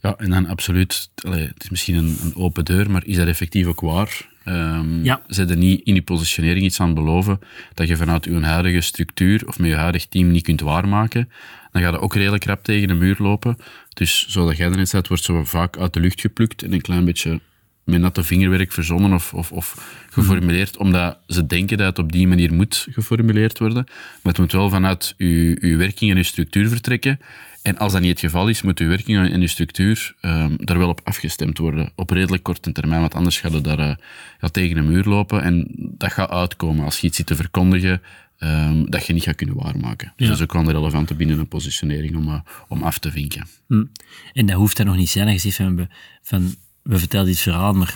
Ja, 0.00 0.16
en 0.16 0.30
dan 0.30 0.46
absoluut, 0.46 1.10
allee, 1.14 1.46
het 1.46 1.62
is 1.62 1.70
misschien 1.70 1.94
een, 1.94 2.18
een, 2.22 2.36
open 2.36 2.64
deur, 2.64 2.90
maar 2.90 3.06
is 3.06 3.16
dat 3.16 3.26
effectief 3.26 3.66
ook 3.66 3.80
waar? 3.80 4.28
Um, 4.48 5.04
ja. 5.04 5.22
Er 5.26 5.56
niet 5.56 5.80
in 5.84 5.92
die 5.92 6.02
positionering 6.02 6.64
iets 6.64 6.80
aan 6.80 6.94
beloven 6.94 7.38
dat 7.74 7.88
je 7.88 7.96
vanuit 7.96 8.24
je 8.24 8.40
huidige 8.40 8.80
structuur 8.80 9.46
of 9.46 9.58
met 9.58 9.70
je 9.70 9.76
huidig 9.76 10.06
team 10.06 10.30
niet 10.30 10.42
kunt 10.42 10.60
waarmaken. 10.60 11.28
Dan 11.72 11.82
ga 11.82 11.88
je 11.88 12.00
ook 12.00 12.14
redelijk 12.14 12.44
rap 12.44 12.64
tegen 12.64 12.88
de 12.88 12.94
muur 12.94 13.16
lopen. 13.18 13.56
Dus 13.94 14.26
zoals 14.28 14.56
jij 14.56 14.68
net 14.68 14.88
zei, 14.88 15.02
wordt 15.08 15.24
zo 15.24 15.44
vaak 15.44 15.78
uit 15.78 15.92
de 15.92 16.00
lucht 16.00 16.20
geplukt 16.20 16.62
en 16.62 16.72
een 16.72 16.80
klein 16.80 17.04
beetje 17.04 17.40
met 17.84 18.00
natte 18.00 18.24
vingerwerk 18.24 18.72
verzonnen 18.72 19.12
of, 19.12 19.34
of, 19.34 19.52
of 19.52 19.96
geformuleerd, 20.10 20.78
mm. 20.78 20.84
omdat 20.84 21.18
ze 21.26 21.46
denken 21.46 21.78
dat 21.78 21.86
het 21.86 21.98
op 21.98 22.12
die 22.12 22.28
manier 22.28 22.54
moet 22.54 22.86
geformuleerd 22.90 23.58
worden. 23.58 23.84
Maar 23.86 24.32
het 24.32 24.38
moet 24.38 24.52
wel 24.52 24.70
vanuit 24.70 25.14
uw, 25.18 25.56
uw 25.60 25.78
werking 25.78 26.10
en 26.10 26.16
uw 26.16 26.22
structuur 26.22 26.68
vertrekken. 26.68 27.20
En 27.68 27.78
als 27.78 27.92
dat 27.92 28.00
niet 28.00 28.10
het 28.10 28.20
geval 28.20 28.48
is, 28.48 28.62
moet 28.62 28.78
uw 28.78 28.88
werking 28.88 29.30
en 29.30 29.40
uw 29.40 29.46
structuur 29.46 30.14
um, 30.20 30.56
daar 30.56 30.78
wel 30.78 30.88
op 30.88 31.00
afgestemd 31.04 31.58
worden. 31.58 31.92
Op 31.94 32.10
redelijk 32.10 32.42
korte 32.42 32.72
termijn, 32.72 33.00
want 33.00 33.14
anders 33.14 33.40
gaat 33.40 33.52
het 33.52 33.64
daar 33.64 33.78
uh, 33.78 33.94
ja, 34.40 34.48
tegen 34.48 34.76
een 34.76 34.86
muur 34.86 35.04
lopen. 35.04 35.42
En 35.42 35.68
dat 35.76 36.12
gaat 36.12 36.30
uitkomen 36.30 36.84
als 36.84 36.98
je 36.98 37.06
iets 37.06 37.16
zit 37.16 37.26
te 37.26 37.36
verkondigen 37.36 38.02
um, 38.38 38.90
dat 38.90 39.06
je 39.06 39.12
niet 39.12 39.22
gaat 39.22 39.34
kunnen 39.34 39.56
waarmaken. 39.56 40.12
Dus 40.16 40.26
dat 40.26 40.36
is 40.36 40.42
ook 40.42 40.52
wel 40.52 40.62
een 40.62 40.72
relevante 40.72 41.14
binnen 41.14 41.38
een 41.38 41.48
positionering 41.48 42.16
om, 42.16 42.28
uh, 42.28 42.40
om 42.68 42.82
af 42.82 42.98
te 42.98 43.10
vinken. 43.10 43.46
Hm. 43.66 43.84
En 44.32 44.46
dat 44.46 44.56
hoeft 44.56 44.76
dan 44.76 44.86
nog 44.86 44.96
niet 44.96 45.10
zijn. 45.10 45.28
Je 45.28 45.38
zegt 45.38 45.56
van, 45.56 45.88
van 46.22 46.54
we 46.82 46.98
vertellen 46.98 47.26
dit 47.26 47.40
verhaal, 47.40 47.72
maar 47.72 47.94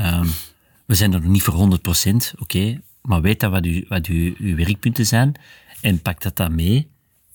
um, 0.00 0.28
we 0.86 0.94
zijn 0.94 1.12
er 1.12 1.20
nog 1.20 1.30
niet 1.30 1.42
voor 1.42 1.54
100%. 1.54 1.56
Oké, 1.56 2.32
okay, 2.38 2.80
maar 3.02 3.20
weet 3.20 3.40
dat 3.40 3.50
wat, 3.50 3.66
u, 3.66 3.84
wat 3.88 4.06
uw, 4.06 4.34
uw 4.38 4.56
werkpunten 4.56 5.06
zijn 5.06 5.34
en 5.80 6.02
pak 6.02 6.22
dat 6.22 6.36
dan 6.36 6.54
mee 6.54 6.92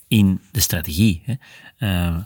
in 0.10 0.40
de 0.52 0.60
strategie. 0.60 1.22
Hè. 1.26 1.34
Uh, 1.80 2.18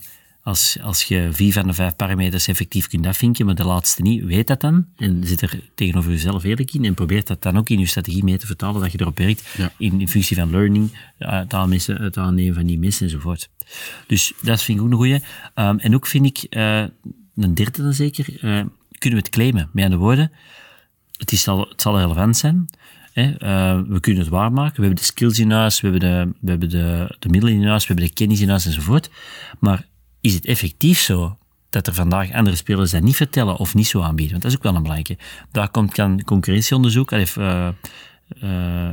als, 0.43 0.77
als 0.81 1.03
je 1.03 1.29
vier 1.31 1.53
van 1.53 1.67
de 1.67 1.73
vijf 1.73 1.95
parameters 1.95 2.47
effectief 2.47 2.87
kunt 2.87 3.05
afvinken, 3.05 3.45
maar 3.45 3.55
de 3.55 3.65
laatste 3.65 4.01
niet, 4.01 4.23
weet 4.23 4.47
dat 4.47 4.61
dan. 4.61 4.85
En 4.97 5.21
zit 5.25 5.41
er 5.41 5.69
tegenover 5.75 6.11
jezelf 6.11 6.43
eerlijk 6.43 6.73
in 6.73 6.85
en 6.85 6.93
probeert 6.93 7.27
dat 7.27 7.41
dan 7.41 7.57
ook 7.57 7.69
in 7.69 7.79
je 7.79 7.85
strategie 7.85 8.23
mee 8.23 8.37
te 8.37 8.45
vertalen, 8.45 8.81
dat 8.81 8.91
je 8.91 9.01
erop 9.01 9.17
werkt 9.17 9.49
ja. 9.57 9.71
in, 9.77 9.99
in, 9.99 10.07
functie 10.07 10.35
van 10.35 10.51
learning, 10.51 10.91
het 11.17 11.53
aannemen, 11.53 12.01
het 12.01 12.17
aannemen 12.17 12.53
van 12.53 12.65
die 12.65 12.79
mensen 12.79 13.05
enzovoort. 13.05 13.49
Dus 14.07 14.33
dat 14.41 14.61
vind 14.61 14.77
ik 14.77 14.83
ook 14.83 14.91
een 14.91 14.97
goeie. 14.97 15.21
Um, 15.55 15.79
en 15.79 15.95
ook 15.95 16.07
vind 16.07 16.25
ik, 16.25 16.55
uh, 16.57 16.85
een 17.35 17.53
derde 17.53 17.83
dan 17.83 17.93
zeker, 17.93 18.29
uh, 18.29 18.39
kunnen 18.97 19.19
we 19.19 19.25
het 19.25 19.29
claimen. 19.29 19.69
Met 19.73 19.83
andere 19.83 20.01
woorden, 20.01 20.31
het, 21.17 21.31
is 21.31 21.47
al, 21.47 21.67
het 21.69 21.81
zal 21.81 21.99
relevant 21.99 22.37
zijn. 22.37 22.65
Hè? 23.13 23.31
Eh, 23.31 23.81
we 23.87 23.99
kunnen 23.99 24.21
het 24.21 24.31
waarmaken. 24.31 24.75
We 24.75 24.81
hebben 24.81 24.99
de 24.99 25.05
skills 25.05 25.39
in 25.39 25.51
huis, 25.51 25.81
we 25.81 25.89
hebben, 25.89 26.09
de, 26.09 26.33
we 26.39 26.49
hebben 26.49 26.69
de, 26.69 27.15
de 27.19 27.29
middelen 27.29 27.55
in 27.55 27.67
huis, 27.67 27.81
we 27.81 27.93
hebben 27.93 28.05
de 28.05 28.13
kennis 28.13 28.39
in 28.39 28.49
huis 28.49 28.65
enzovoort. 28.65 29.09
Maar 29.59 29.85
is 30.21 30.33
het 30.33 30.45
effectief 30.45 30.99
zo 30.99 31.37
dat 31.69 31.87
er 31.87 31.93
vandaag 31.93 32.31
andere 32.31 32.55
spelers 32.55 32.91
dat 32.91 33.01
niet 33.01 33.15
vertellen 33.15 33.57
of 33.57 33.73
niet 33.73 33.87
zo 33.87 34.01
aanbieden? 34.01 34.31
Want 34.31 34.43
dat 34.43 34.51
is 34.51 34.57
ook 34.57 34.63
wel 34.63 34.75
een 34.75 34.81
belangrijke. 34.81 35.23
Daar 35.51 35.69
komt 35.69 35.91
kan 35.93 36.23
concurrentieonderzoek, 36.23 37.11
uh, 37.11 37.69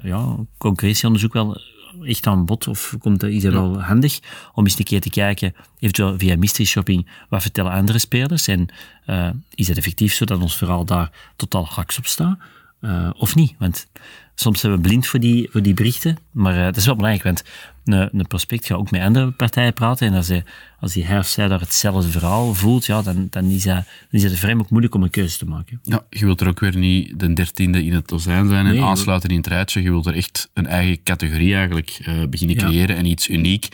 ja, 0.02 0.36
concurrentieonderzoek 0.58 1.32
wel 1.32 1.60
echt 2.02 2.26
aan 2.26 2.44
bod? 2.44 2.68
Of 2.68 2.94
komt 2.98 3.20
dat, 3.20 3.30
is 3.30 3.42
dat 3.42 3.52
wel 3.52 3.80
handig 3.80 4.18
om 4.54 4.64
eens 4.64 4.78
een 4.78 4.84
keer 4.84 5.00
te 5.00 5.10
kijken, 5.10 5.54
eventueel 5.78 6.18
via 6.18 6.36
mystery 6.36 6.66
shopping, 6.66 7.08
wat 7.28 7.42
vertellen 7.42 7.72
andere 7.72 7.98
spelers? 7.98 8.46
En 8.46 8.68
uh, 9.06 9.30
is 9.54 9.68
het 9.68 9.76
effectief 9.76 10.14
zo 10.14 10.24
dat 10.24 10.40
ons 10.40 10.56
verhaal 10.56 10.84
daar 10.84 11.10
totaal 11.36 11.66
haks 11.66 11.98
op 11.98 12.06
staat? 12.06 12.38
Uh, 12.80 13.10
of 13.16 13.34
niet? 13.34 13.54
Want 13.58 13.86
soms 14.34 14.60
zijn 14.60 14.72
we 14.72 14.80
blind 14.80 15.06
voor 15.06 15.20
die, 15.20 15.48
voor 15.50 15.62
die 15.62 15.74
berichten, 15.74 16.18
maar 16.30 16.56
uh, 16.56 16.64
dat 16.64 16.76
is 16.76 16.86
wel 16.86 16.96
belangrijk, 16.96 17.24
want 17.24 17.42
een, 17.84 18.18
een 18.18 18.26
prospect 18.26 18.66
gaat 18.66 18.78
ook 18.78 18.90
met 18.90 19.02
andere 19.02 19.30
partijen 19.30 19.72
praten 19.72 20.06
en 20.06 20.14
als 20.14 20.28
hij, 20.28 20.44
als 20.80 20.92
die 20.92 21.04
hij 21.04 21.18
of 21.18 21.26
zij 21.26 21.48
daar 21.48 21.60
hetzelfde 21.60 22.10
verhaal 22.10 22.54
voelt, 22.54 22.86
ja, 22.86 23.02
dan, 23.02 23.26
dan, 23.30 23.44
is 23.44 23.62
dat, 23.62 23.74
dan 23.74 23.84
is 24.10 24.22
het 24.22 24.38
vrij 24.38 24.54
moeilijk 24.68 24.94
om 24.94 25.02
een 25.02 25.10
keuze 25.10 25.38
te 25.38 25.46
maken. 25.46 25.80
Ja, 25.82 26.04
je 26.10 26.24
wilt 26.24 26.40
er 26.40 26.48
ook 26.48 26.60
weer 26.60 26.76
niet 26.76 27.20
de 27.20 27.32
dertiende 27.32 27.84
in 27.84 27.92
het 27.92 28.08
dozijn 28.08 28.48
zijn 28.48 28.66
en 28.66 28.82
aansluiten 28.82 29.30
in 29.30 29.36
het 29.36 29.46
rijtje. 29.46 29.82
Je 29.82 29.90
wilt 29.90 30.06
er 30.06 30.14
echt 30.14 30.50
een 30.54 30.66
eigen 30.66 31.02
categorie 31.02 31.54
eigenlijk 31.54 31.98
uh, 32.06 32.26
beginnen 32.26 32.56
creëren 32.56 32.96
en 32.96 33.04
iets 33.04 33.28
uniek 33.28 33.68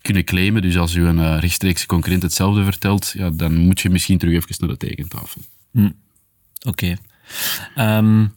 kunnen 0.00 0.24
claimen. 0.24 0.62
Dus 0.62 0.78
als 0.78 0.94
u 0.94 1.06
een 1.06 1.40
rechtstreekse 1.40 1.86
concurrent 1.86 2.22
hetzelfde 2.22 2.64
vertelt, 2.64 3.14
ja, 3.16 3.30
dan 3.30 3.56
moet 3.56 3.80
je 3.80 3.90
misschien 3.90 4.18
terug 4.18 4.34
even 4.34 4.54
naar 4.58 4.68
de 4.68 4.86
tekentafel. 4.86 5.40
Hm. 5.72 5.90
Oké. 6.66 6.96
Okay. 7.74 7.98
Um, 7.98 8.32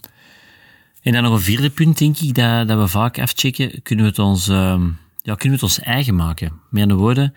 en 1.06 1.13
dan 1.13 1.24
nog 1.24 1.34
een 1.34 1.41
vierde 1.41 1.70
punt, 1.70 1.98
denk 1.98 2.18
ik, 2.18 2.36
dat, 2.36 2.68
dat 2.68 2.80
we 2.80 2.88
vaak 2.88 3.20
afchecken. 3.20 3.82
Kunnen 3.82 4.06
we 4.06 4.12
het 4.12 4.20
ons, 4.20 4.48
um, 4.48 4.98
ja, 5.22 5.36
kunnen 5.36 5.60
we 5.60 5.65
het 5.65 5.76
ons 5.76 5.80
eigen 5.80 6.15
maken? 6.15 6.54
Met 6.70 6.82
andere 6.82 7.00
woorden, 7.00 7.34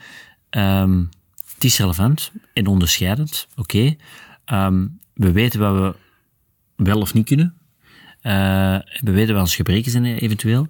um, 0.50 1.08
het 1.54 1.64
is 1.64 1.78
relevant 1.78 2.32
en 2.52 2.66
onderscheidend, 2.66 3.48
oké. 3.56 3.96
Um, 4.52 4.98
we 5.14 5.32
weten 5.32 5.60
wat 5.60 5.74
we 5.74 6.84
wel 6.84 7.00
of 7.00 7.14
niet 7.14 7.26
kunnen. 7.26 7.54
Uh, 8.22 8.32
we 9.00 9.10
weten 9.10 9.34
wat 9.34 9.42
onze 9.42 9.56
gebreken 9.56 9.90
zijn 9.90 10.04
eventueel. 10.04 10.68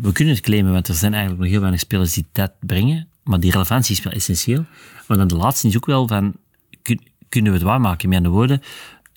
we 0.00 0.12
kunnen 0.12 0.34
het 0.34 0.42
claimen, 0.42 0.72
want 0.72 0.88
er 0.88 0.94
zijn 0.94 1.12
eigenlijk 1.12 1.42
nog 1.42 1.50
heel 1.50 1.60
weinig 1.60 1.80
spelers 1.80 2.12
die 2.12 2.26
dat 2.32 2.52
brengen. 2.60 3.08
Maar 3.22 3.40
die 3.40 3.50
relevantie 3.50 3.96
is 3.96 4.02
wel 4.02 4.12
essentieel. 4.12 4.64
Maar 5.06 5.16
dan 5.16 5.28
de 5.28 5.36
laatste 5.36 5.68
is 5.68 5.76
ook 5.76 5.86
wel 5.86 6.08
van, 6.08 6.34
kun, 6.82 7.00
kunnen 7.28 7.52
we 7.52 7.58
het 7.58 7.66
waarmaken? 7.66 8.08
Met 8.08 8.18
andere 8.18 8.34
woorden, 8.34 8.62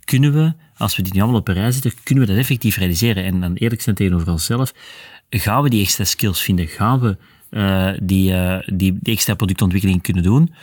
kunnen 0.09 0.33
we 0.33 0.53
als 0.77 0.95
we 0.95 1.01
die 1.01 1.13
nu 1.13 1.21
allemaal 1.21 1.39
op 1.39 1.47
een 1.47 1.53
rij 1.53 1.71
zetten, 1.71 1.93
kunnen 2.03 2.23
we 2.23 2.29
dat 2.29 2.39
effectief 2.39 2.77
realiseren. 2.77 3.23
En 3.23 3.41
dan 3.41 3.53
eerlijk 3.53 3.81
zijn 3.81 3.95
tegenover 3.95 4.31
onszelf, 4.31 4.73
gaan 5.29 5.63
we 5.63 5.69
die 5.69 5.81
extra 5.81 6.03
skills 6.03 6.41
vinden? 6.41 6.67
Gaan 6.67 6.99
we 6.99 7.17
uh, 7.51 7.91
die, 8.01 8.31
uh, 8.31 8.59
die, 8.65 8.97
die 9.01 9.13
extra 9.13 9.33
productontwikkeling 9.33 10.01
kunnen 10.01 10.23
doen? 10.23 10.53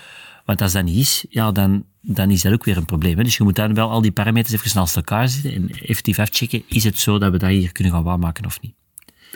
Want 0.44 0.62
als 0.62 0.72
dat 0.72 0.84
niet 0.84 0.96
is, 0.96 1.24
ja, 1.30 1.52
dan, 1.52 1.84
dan 2.00 2.30
is 2.30 2.42
dat 2.42 2.52
ook 2.52 2.64
weer 2.64 2.76
een 2.76 2.84
probleem. 2.84 3.16
Hè? 3.16 3.22
Dus 3.22 3.36
je 3.36 3.44
moet 3.44 3.56
dan 3.56 3.74
wel 3.74 3.90
al 3.90 4.00
die 4.00 4.12
parameters 4.12 4.54
even 4.54 4.78
naast 4.78 4.96
elkaar 4.96 5.28
zetten 5.28 5.52
en 5.52 5.70
effectief 5.70 6.18
afchecken, 6.18 6.62
is 6.68 6.84
het 6.84 6.98
zo 6.98 7.18
dat 7.18 7.32
we 7.32 7.38
dat 7.38 7.50
hier 7.50 7.72
kunnen 7.72 7.92
gaan 7.92 8.02
waarmaken 8.02 8.44
of 8.44 8.60
niet? 8.60 8.74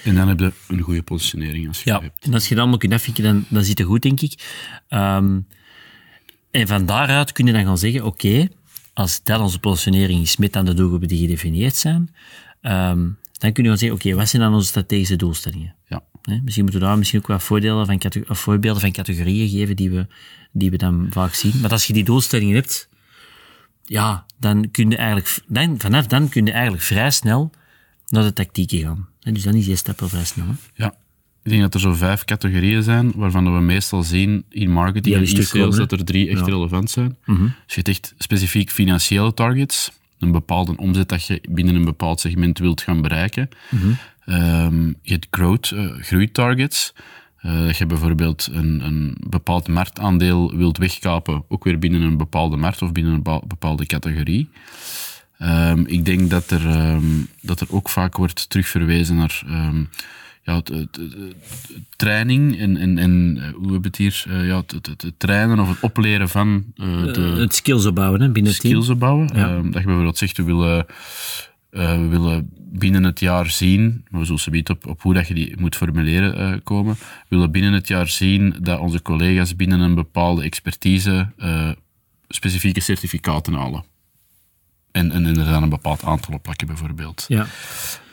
En 0.03 0.15
dan 0.15 0.29
heb 0.29 0.41
je 0.41 0.53
een 0.69 0.81
goede 0.81 1.03
positionering 1.03 1.69
als 1.69 1.83
je 1.83 1.91
ja, 1.91 2.01
hebt. 2.01 2.25
en 2.25 2.35
als 2.35 2.43
je 2.43 2.49
dat 2.49 2.59
allemaal 2.59 2.79
kunt 2.79 2.93
afvinken, 2.93 3.25
dan, 3.25 3.45
dan 3.49 3.65
zit 3.65 3.79
het 3.79 3.87
goed, 3.87 4.03
denk 4.03 4.21
ik. 4.21 4.33
Um, 4.89 5.47
en 6.51 6.67
van 6.67 6.87
daaruit 6.87 7.33
kun 7.33 7.47
je 7.47 7.53
dan 7.53 7.65
gaan 7.65 7.79
zeggen, 7.79 8.05
oké, 8.05 8.27
okay, 8.27 8.49
als 9.01 9.23
dat 9.23 9.41
onze 9.41 9.59
positionering 9.59 10.23
is 10.23 10.37
met 10.37 10.57
aan 10.57 10.65
de 10.65 10.75
doelgroepen 10.75 11.09
die 11.09 11.21
gedefinieerd 11.21 11.77
zijn, 11.77 12.15
um, 12.63 13.19
dan 13.39 13.53
kunnen 13.53 13.73
we 13.73 13.79
zeggen, 13.79 13.99
oké, 13.99 14.07
okay, 14.07 14.19
wat 14.19 14.29
zijn 14.29 14.43
dan 14.43 14.55
onze 14.55 14.67
strategische 14.67 15.17
doelstellingen? 15.17 15.75
Ja. 15.87 16.03
misschien 16.43 16.63
moeten 16.63 16.81
we 16.81 16.87
daar 16.87 16.99
misschien 16.99 17.21
ook 17.21 17.27
wat 17.27 17.43
voordelen 17.43 17.87
van 17.87 18.01
of 18.29 18.39
voorbeelden 18.39 18.81
van 18.81 18.93
categorieën 18.93 19.49
geven 19.49 19.77
die 19.77 19.91
we, 19.91 20.07
die 20.53 20.71
we 20.71 20.77
dan 20.77 21.07
vaak 21.11 21.35
zien. 21.35 21.61
Maar 21.61 21.71
als 21.71 21.87
je 21.87 21.93
die 21.93 22.05
doelstellingen 22.05 22.55
hebt, 22.55 22.89
ja, 23.85 24.27
dan 24.39 24.71
kun 24.71 24.91
je 24.91 24.97
eigenlijk, 24.97 25.39
dan, 25.47 25.75
vanaf 25.79 26.07
dan 26.07 26.29
kun 26.29 26.47
je 26.47 26.53
eigenlijk 26.53 26.83
vrij 26.83 27.11
snel 27.11 27.51
naar 28.09 28.23
de 28.23 28.33
tactieken 28.33 28.79
gaan. 28.79 29.09
dus 29.21 29.43
dan 29.43 29.55
is 29.55 29.67
je 29.67 29.77
stap 29.77 30.03
al 30.03 30.09
vrij 30.09 30.25
snel. 30.25 30.47
Ja, 30.75 30.95
ik 31.43 31.51
denk 31.51 31.63
dat 31.63 31.75
er 31.75 31.81
zo 31.81 31.93
vijf 31.93 32.25
categorieën 32.25 32.83
zijn, 32.83 33.13
waarvan 33.15 33.55
we 33.55 33.61
meestal 33.61 34.03
zien 34.03 34.45
in 34.49 34.71
marketing 34.71 35.15
en 35.15 35.23
e-sales 35.23 35.77
dat 35.77 35.93
er 35.93 36.05
drie 36.05 36.29
echt 36.29 36.47
relevant 36.47 36.91
zijn. 36.91 37.17
Mhm. 37.25 37.43
Dus 37.43 37.75
je 37.75 37.75
hebt 37.75 37.89
echt 37.89 38.15
specifiek 38.19 38.71
financiële 38.71 39.35
targets, 39.35 39.91
een 40.19 40.33
bepaalde 40.33 40.77
omzet 40.77 41.09
dat 41.09 41.27
je 41.27 41.41
binnen 41.49 41.75
een 41.75 41.85
bepaald 41.85 42.21
segment 42.21 42.59
wilt 42.59 42.83
gaan 42.83 43.03
bereiken. 43.03 43.49
Mhm. 43.71 43.93
Um, 44.27 44.95
je 45.03 45.13
hebt 45.13 45.27
growth, 45.31 45.71
uh, 45.71 45.91
groeitargets. 46.01 46.93
Uh, 47.43 47.67
dat 47.67 47.77
je 47.77 47.87
bijvoorbeeld 47.87 48.49
een, 48.53 48.81
een 48.85 49.17
bepaald 49.27 49.69
marktaandeel 49.69 50.57
wilt 50.57 50.79
wegkapen, 50.79 51.45
ook 51.49 51.65
weer 51.65 51.79
binnen 51.79 52.03
een 52.03 52.17
bepaalde 52.17 52.57
markt 52.57 52.83
of 52.83 52.93
binnen 52.93 53.13
een 53.13 53.41
bepaalde 53.47 53.87
categorie. 53.87 54.49
Um, 55.39 55.87
ik 55.87 56.05
denk 56.05 56.31
dat 56.31 56.51
er, 56.51 56.91
um, 56.91 57.29
dat 57.41 57.61
er 57.61 57.67
ook 57.71 57.89
vaak 57.89 58.17
wordt 58.17 58.51
terugverwezen 58.51 59.17
naar 59.17 59.43
ja, 60.51 60.63
training 61.97 62.59
en, 62.59 62.77
en, 62.77 62.99
en 62.99 63.39
eh, 63.41 63.53
hoe 63.53 63.73
hebben 63.73 63.83
het 63.83 63.97
hier? 63.97 64.25
Uh, 64.29 64.47
ja, 64.47 64.57
het, 64.57 65.13
trainen 65.17 65.59
of 65.59 65.69
het 65.69 65.81
opleren 65.81 66.29
van 66.29 66.65
uh, 66.75 67.13
de... 67.13 67.21
het 67.21 67.55
skills 67.55 67.87
opbouwen 67.87 68.21
hè, 68.21 68.31
binnen 68.31 68.53
het 68.53 68.61
team. 68.61 68.75
Skills 68.75 68.89
opbouwen. 68.89 69.31
Ja. 69.35 69.55
dat 69.57 69.65
je 69.65 69.71
bijvoorbeeld 69.71 70.19
zegt, 70.19 70.37
we 70.37 70.43
willen, 70.43 70.87
we 71.71 72.07
willen 72.11 72.51
binnen 72.73 73.05
het 73.05 73.21
jaar 73.21 73.51
zien, 73.51 74.05
we 74.11 74.25
zullen 74.25 74.41
ze 74.41 74.65
op, 74.71 74.87
op 74.87 75.03
hoe 75.03 75.15
dat 75.15 75.29
je 75.29 75.35
die 75.35 75.55
moet 75.59 75.77
formuleren 75.77 76.63
komen, 76.63 76.95
we 76.95 77.27
willen 77.29 77.51
binnen 77.51 77.73
het 77.73 77.89
jaar 77.89 78.09
zien 78.09 78.55
dat 78.63 78.79
onze 78.79 79.03
collega's 79.03 79.57
binnen 79.57 79.81
een 79.81 79.95
bepaalde 79.95 80.43
expertise 80.43 81.33
specifieke 82.29 82.81
certificaten 82.81 83.55
halen. 83.55 83.85
En, 84.93 85.13
en, 85.13 85.27
er 85.27 85.35
dan 85.35 85.63
een 85.63 85.69
bepaald 85.69 86.05
aantal 86.05 86.35
op 86.35 86.43
plakken, 86.43 86.67
bijvoorbeeld. 86.67 87.25
Ja. 87.29 87.47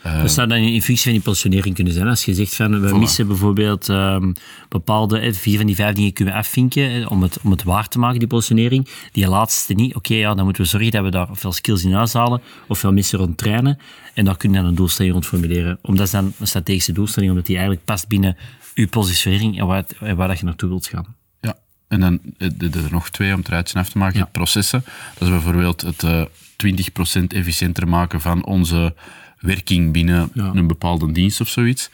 Uh, 0.06 0.20
dat 0.20 0.30
zou 0.30 0.48
dan 0.48 0.58
in 0.58 0.82
functie 0.82 1.04
van 1.04 1.12
die 1.12 1.22
positionering 1.22 1.74
kunnen 1.74 1.92
zijn. 1.92 2.06
Als 2.06 2.24
je 2.24 2.34
zegt 2.34 2.54
van 2.54 2.80
we 2.80 2.88
voilà. 2.88 2.98
missen 2.98 3.26
bijvoorbeeld 3.26 3.88
um, 3.88 4.32
bepaalde, 4.68 5.34
vier 5.34 5.56
van 5.56 5.66
die 5.66 5.74
vijf 5.74 5.94
dingen 5.94 6.12
kunnen 6.12 6.34
we 6.34 6.40
afvinken 6.40 7.08
om 7.08 7.22
het, 7.22 7.40
om 7.40 7.50
het 7.50 7.62
waar 7.62 7.88
te 7.88 7.98
maken, 7.98 8.18
die 8.18 8.28
positionering. 8.28 8.88
Die 9.12 9.28
laatste 9.28 9.74
niet. 9.74 9.94
Oké, 9.94 9.98
okay, 9.98 10.18
ja, 10.18 10.34
dan 10.34 10.44
moeten 10.44 10.62
we 10.62 10.68
zorgen 10.68 10.90
dat 10.90 11.02
we 11.02 11.10
daar 11.10 11.30
ofwel 11.30 11.52
skills 11.52 11.84
in 11.84 11.96
uithalen, 11.96 12.40
ofwel 12.68 12.92
missen 12.92 13.18
rond 13.18 13.38
trainen. 13.38 13.78
En 14.14 14.24
daar 14.24 14.36
kun 14.36 14.50
je 14.50 14.56
dan 14.56 14.66
een 14.66 14.74
doelstelling 14.74 15.12
rond 15.12 15.26
formuleren. 15.26 15.78
Omdat 15.82 16.06
is 16.06 16.12
dan 16.12 16.32
een 16.38 16.46
strategische 16.46 16.92
doelstelling, 16.92 17.30
omdat 17.30 17.46
die 17.46 17.56
eigenlijk 17.56 17.86
past 17.86 18.08
binnen 18.08 18.36
je 18.74 18.86
positionering 18.86 19.58
en 19.58 19.66
waar, 19.66 19.84
en 20.00 20.16
waar 20.16 20.28
dat 20.28 20.38
je 20.38 20.44
naartoe 20.44 20.68
wilt 20.68 20.86
gaan. 20.86 21.16
Ja, 21.40 21.56
en 21.88 22.00
dan 22.00 22.20
er 22.38 22.88
nog 22.90 23.10
twee 23.10 23.32
om 23.32 23.38
het 23.38 23.48
rijtje 23.48 23.78
af 23.78 23.88
te 23.88 23.98
maken. 23.98 24.18
Ja. 24.18 24.24
Processen. 24.24 24.84
Dat 25.14 25.28
is 25.28 25.34
bijvoorbeeld 25.34 25.80
het... 25.80 26.02
Uh, 26.02 26.24
20% 26.66 27.22
efficiënter 27.28 27.88
maken 27.88 28.20
van 28.20 28.44
onze 28.44 28.94
werking 29.38 29.92
binnen 29.92 30.30
ja. 30.34 30.50
een 30.54 30.66
bepaalde 30.66 31.12
dienst 31.12 31.40
of 31.40 31.48
zoiets. 31.48 31.90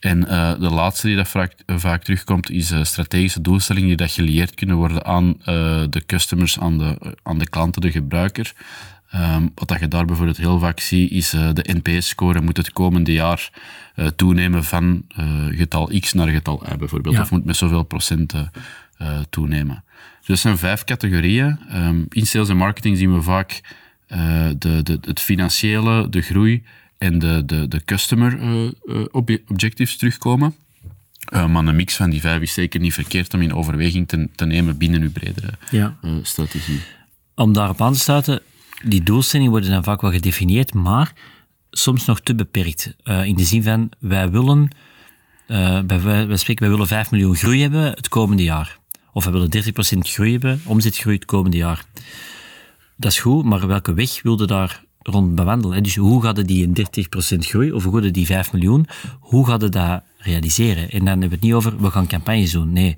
En 0.00 0.18
uh, 0.18 0.60
de 0.60 0.70
laatste 0.70 1.06
die 1.06 1.16
dat 1.16 1.28
vaak, 1.28 1.54
uh, 1.66 1.76
vaak 1.78 2.02
terugkomt, 2.02 2.50
is 2.50 2.70
uh, 2.70 2.84
strategische 2.84 3.40
doelstellingen 3.40 3.88
die 3.88 3.96
dat 3.96 4.10
gelieerd 4.10 4.54
kunnen 4.54 4.76
worden 4.76 5.04
aan 5.04 5.36
de 5.90 6.02
customers, 6.06 6.58
aan 6.58 6.78
de, 6.78 7.16
aan 7.22 7.38
de 7.38 7.48
klanten, 7.48 7.80
de 7.80 7.90
gebruiker. 7.90 8.52
Um, 9.14 9.50
wat 9.54 9.68
dat 9.68 9.80
je 9.80 9.88
daar 9.88 10.04
bijvoorbeeld 10.04 10.36
heel 10.36 10.58
vaak 10.58 10.80
ziet, 10.80 11.10
is 11.10 11.30
de 11.30 11.80
NPS-score 11.82 12.40
moet 12.40 12.56
het 12.56 12.72
komende 12.72 13.12
jaar 13.12 13.50
toenemen 14.16 14.64
van 14.64 15.04
getal 15.50 15.90
X 16.00 16.12
naar 16.12 16.28
getal 16.28 16.62
Y 16.72 16.76
bijvoorbeeld. 16.76 17.14
Ja. 17.14 17.20
Of 17.20 17.30
moet 17.30 17.44
met 17.44 17.56
zoveel 17.56 17.82
procent 17.82 18.34
toenemen. 19.30 19.84
Dus 20.18 20.26
dat 20.26 20.38
zijn 20.38 20.58
vijf 20.58 20.84
categorieën. 20.84 21.58
Um, 21.74 22.06
in 22.08 22.26
sales 22.26 22.48
en 22.48 22.56
marketing 22.56 22.96
zien 22.96 23.14
we 23.14 23.22
vaak 23.22 23.60
uh, 24.08 24.48
de, 24.58 24.82
de, 24.82 24.98
het 25.00 25.20
financiële, 25.20 26.08
de 26.08 26.20
groei 26.20 26.64
en 26.98 27.18
de, 27.18 27.42
de, 27.46 27.68
de 27.68 27.84
customer 27.84 28.38
uh, 28.38 28.70
uh, 28.84 29.04
objectives 29.46 29.96
terugkomen. 29.96 30.54
maar 31.30 31.66
een 31.66 31.76
mix 31.76 31.96
van 31.96 32.10
die 32.10 32.20
vijf 32.20 32.42
is 32.42 32.52
zeker 32.52 32.80
niet 32.80 32.94
verkeerd 32.94 33.34
om 33.34 33.42
in 33.42 33.54
overweging 33.54 34.08
te, 34.08 34.28
te 34.34 34.46
nemen 34.46 34.78
binnen 34.78 35.02
uw 35.02 35.12
bredere 35.12 35.50
ja. 35.70 35.96
strategie. 36.22 36.80
Om 37.34 37.52
daarop 37.52 37.80
aan 37.80 37.92
te 37.92 37.98
sluiten, 37.98 38.40
die 38.84 39.02
doelstellingen 39.02 39.50
worden 39.50 39.70
dan 39.70 39.84
vaak 39.84 40.00
wel 40.00 40.10
gedefinieerd, 40.10 40.74
maar 40.74 41.12
soms 41.70 42.04
nog 42.04 42.20
te 42.20 42.34
beperkt. 42.34 42.94
in 43.04 43.36
de 43.36 43.44
zin 43.44 43.62
van, 43.62 43.90
wij 43.98 44.30
willen, 44.30 44.70
wij 45.46 46.36
spreken, 46.36 46.64
wij 46.64 46.74
willen 46.74 46.86
5 46.86 47.10
miljoen 47.10 47.36
groei 47.36 47.62
hebben 47.62 47.82
het 47.82 48.08
komende 48.08 48.42
jaar. 48.42 48.78
Of 49.12 49.24
wij 49.24 49.32
willen 49.32 49.50
30% 49.96 49.98
groei 49.98 50.32
hebben, 50.32 50.60
omzetgroei 50.64 51.16
het 51.16 51.24
komende 51.24 51.56
jaar 51.56 51.84
dat 52.98 53.12
is 53.12 53.18
goed, 53.18 53.44
maar 53.44 53.66
welke 53.66 53.94
weg 53.94 54.22
wilde 54.22 54.46
daar 54.46 54.84
rond 55.02 55.34
bewandelen? 55.34 55.82
Dus 55.82 55.96
hoe 55.96 56.22
gaat 56.22 56.46
die 56.46 56.66
een 56.66 56.76
30% 57.36 57.38
groei, 57.38 57.72
of 57.72 57.84
hoe 57.84 58.10
die 58.10 58.26
5 58.26 58.52
miljoen, 58.52 58.86
hoe 59.20 59.46
gaat 59.46 59.60
het 59.60 59.72
dat 59.72 60.02
realiseren? 60.18 60.90
En 60.90 60.98
dan 60.98 61.06
hebben 61.06 61.28
we 61.28 61.34
het 61.34 61.44
niet 61.44 61.52
over, 61.52 61.80
we 61.80 61.90
gaan 61.90 62.06
campagnes 62.06 62.52
doen. 62.52 62.72
Nee, 62.72 62.96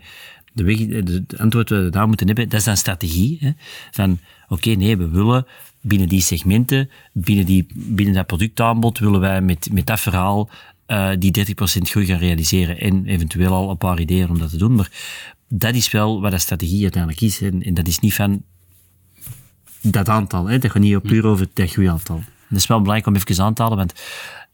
de, 0.52 0.64
weg, 0.64 0.76
de, 0.76 1.24
antwoord 1.36 1.68
dat 1.68 1.82
we 1.82 1.90
daar 1.90 2.06
moeten 2.06 2.26
hebben, 2.26 2.48
dat 2.48 2.58
is 2.58 2.64
dan 2.64 2.76
strategie. 2.76 3.38
Hè? 3.40 3.50
Van, 3.90 4.18
oké, 4.48 4.70
nee, 4.70 4.96
we 4.96 5.08
willen 5.08 5.46
binnen 5.80 6.08
die 6.08 6.20
segmenten, 6.20 6.90
binnen, 7.12 7.46
die, 7.46 7.66
binnen 7.74 8.14
dat 8.14 8.26
productaanbod, 8.26 8.98
willen 8.98 9.20
wij 9.20 9.40
met, 9.42 9.68
met 9.72 9.86
dat 9.86 10.00
verhaal 10.00 10.50
uh, 10.86 11.10
die 11.18 11.46
30% 11.48 11.52
groei 11.62 12.06
gaan 12.06 12.18
realiseren. 12.18 12.78
En 12.78 13.06
eventueel 13.06 13.52
al 13.52 13.70
een 13.70 13.78
paar 13.78 14.00
ideeën 14.00 14.28
om 14.28 14.38
dat 14.38 14.50
te 14.50 14.56
doen. 14.56 14.74
Maar 14.74 14.90
dat 15.48 15.74
is 15.74 15.90
wel 15.90 16.20
wat 16.20 16.30
de 16.30 16.38
strategie 16.38 16.82
uiteindelijk 16.82 17.22
is. 17.22 17.40
En 17.40 17.74
dat 17.74 17.86
is 17.86 17.98
niet 17.98 18.14
van 18.14 18.42
dat 19.82 20.08
aantal. 20.08 20.46
Hè? 20.46 20.58
Dat 20.58 20.70
gaat 20.70 20.82
niet 20.82 21.02
puur 21.02 21.26
over 21.26 21.46
het 21.54 21.70
groeiaantal. 21.70 22.22
Dat 22.48 22.58
is 22.58 22.66
wel 22.66 22.80
belangrijk 22.80 23.06
om 23.06 23.16
even 23.16 23.44
aan 23.44 23.54
te 23.54 23.62
halen, 23.62 23.78
want 23.78 23.92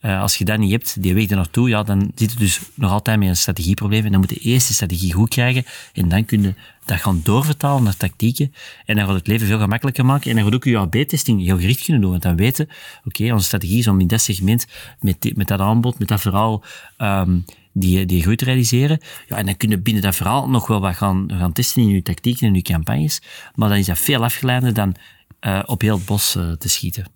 uh, 0.03 0.21
als 0.21 0.37
je 0.37 0.45
dat 0.45 0.59
niet 0.59 0.71
hebt, 0.71 1.03
die 1.03 1.15
weg 1.15 1.31
er 1.31 1.37
naartoe, 1.37 1.69
ja, 1.69 1.83
dan 1.83 2.11
zit 2.15 2.33
je 2.33 2.39
dus 2.39 2.61
nog 2.75 2.91
altijd 2.91 3.19
met 3.19 3.29
een 3.29 3.37
strategieprobleem. 3.37 4.05
En 4.05 4.11
dan 4.11 4.21
moet 4.21 4.31
je 4.31 4.37
eerst 4.37 4.69
de 4.69 4.75
strategie 4.75 5.13
goed 5.13 5.29
krijgen 5.29 5.65
en 5.93 6.09
dan 6.09 6.25
kun 6.25 6.43
je 6.43 6.55
dat 6.85 7.01
gaan 7.01 7.21
doorvertalen 7.23 7.83
naar 7.83 7.97
tactieken. 7.97 8.55
En 8.85 8.97
dan 8.97 9.07
gaat 9.07 9.15
het 9.15 9.27
leven 9.27 9.47
veel 9.47 9.59
gemakkelijker 9.59 10.05
maken. 10.05 10.31
En 10.31 10.37
dan 10.37 10.45
gaat 10.45 10.55
ook 10.55 10.65
je 10.65 10.79
AB-testing 10.79 11.45
heel 11.45 11.59
gericht 11.59 11.85
kunnen 11.85 12.03
doen. 12.03 12.11
Want 12.11 12.23
dan 12.23 12.37
weten, 12.37 12.69
oké, 13.05 13.33
onze 13.33 13.45
strategie 13.45 13.79
is 13.79 13.89
om 13.89 14.01
in 14.01 14.07
dat 14.07 14.21
segment, 14.21 14.67
met, 15.01 15.33
met 15.37 15.49
dat 15.49 15.61
aanbod, 15.61 15.99
met 15.99 16.09
dat 16.09 16.21
verhaal, 16.21 16.65
um, 16.99 17.45
die, 17.73 18.07
die 18.07 18.23
groei 18.23 18.37
te 18.37 18.45
realiseren. 18.45 19.01
Ja, 19.29 19.37
en 19.37 19.47
dan 19.47 19.57
kun 19.57 19.71
je 19.71 19.79
binnen 19.79 20.03
dat 20.03 20.17
verhaal 20.17 20.49
nog 20.49 20.67
wel 20.67 20.81
wat 20.81 20.97
gaan, 20.97 21.31
gaan 21.39 21.53
testen 21.53 21.83
in 21.83 21.89
je 21.89 22.03
tactieken 22.03 22.47
en 22.47 22.55
je 22.55 22.63
campagnes. 22.63 23.23
Maar 23.55 23.69
dan 23.69 23.79
is 23.79 23.87
dat 23.87 23.99
veel 23.99 24.25
afgeleider 24.25 24.75
dan 24.75 24.95
uh, 25.41 25.63
op 25.67 25.81
heel 25.81 25.97
het 25.97 26.07
bos 26.07 26.37
uh, 26.37 26.53
te 26.53 26.69
schieten. 26.69 27.07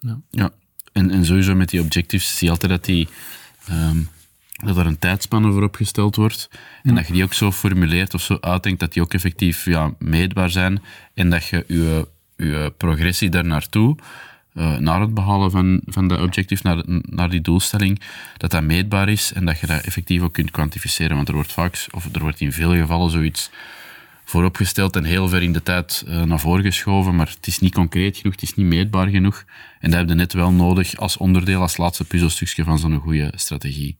Ja. 0.00 0.20
ja. 0.30 0.50
En, 0.92 1.10
en 1.10 1.24
sowieso 1.24 1.54
met 1.54 1.68
die 1.68 1.80
objectives 1.80 2.36
zie 2.36 2.46
je 2.46 2.52
altijd 2.52 2.72
dat, 2.72 2.84
die, 2.84 3.08
um, 3.70 4.08
dat 4.64 4.76
er 4.76 4.86
een 4.86 4.98
tijdspanne 4.98 5.52
voor 5.52 5.62
opgesteld 5.62 6.16
wordt. 6.16 6.50
En 6.82 6.94
dat 6.94 7.06
je 7.06 7.12
die 7.12 7.22
ook 7.22 7.34
zo 7.34 7.52
formuleert 7.52 8.14
of 8.14 8.22
zo 8.22 8.38
uitdenkt 8.40 8.80
dat 8.80 8.92
die 8.92 9.02
ook 9.02 9.14
effectief 9.14 9.64
ja, 9.64 9.94
meetbaar 9.98 10.50
zijn. 10.50 10.82
En 11.14 11.30
dat 11.30 11.46
je 11.46 11.64
je, 11.66 12.08
je 12.36 12.72
progressie 12.76 13.28
daar 13.28 13.44
naartoe, 13.44 13.96
uh, 14.54 14.76
naar 14.76 15.00
het 15.00 15.14
behalen 15.14 15.50
van, 15.50 15.80
van 15.86 16.08
dat 16.08 16.20
objectief, 16.20 16.62
naar, 16.62 16.82
naar 17.02 17.30
die 17.30 17.40
doelstelling, 17.40 18.00
dat 18.36 18.50
dat 18.50 18.62
meetbaar 18.62 19.08
is 19.08 19.32
en 19.32 19.44
dat 19.44 19.60
je 19.60 19.66
dat 19.66 19.82
effectief 19.82 20.22
ook 20.22 20.32
kunt 20.32 20.50
kwantificeren. 20.50 21.16
Want 21.16 21.28
er 21.28 21.34
wordt 21.34 21.52
vaak, 21.52 21.86
of 21.90 22.08
er 22.12 22.20
wordt 22.20 22.40
in 22.40 22.52
veel 22.52 22.74
gevallen 22.74 23.10
zoiets 23.10 23.50
vooropgesteld 24.28 24.96
en 24.96 25.04
heel 25.04 25.28
ver 25.28 25.42
in 25.42 25.52
de 25.52 25.62
tijd 25.62 26.04
uh, 26.08 26.22
naar 26.22 26.40
voren 26.40 26.64
geschoven, 26.64 27.16
maar 27.16 27.28
het 27.28 27.46
is 27.46 27.58
niet 27.58 27.74
concreet 27.74 28.16
genoeg, 28.16 28.32
het 28.32 28.42
is 28.42 28.54
niet 28.54 28.66
meetbaar 28.66 29.08
genoeg. 29.08 29.44
En 29.80 29.90
dat 29.90 29.98
heb 29.98 30.08
je 30.08 30.14
net 30.14 30.32
wel 30.32 30.52
nodig 30.52 30.96
als 30.96 31.16
onderdeel, 31.16 31.60
als 31.60 31.76
laatste 31.76 32.04
puzzelstukje 32.04 32.64
van 32.64 32.78
zo'n 32.78 32.98
goede 32.98 33.32
strategie. 33.34 33.98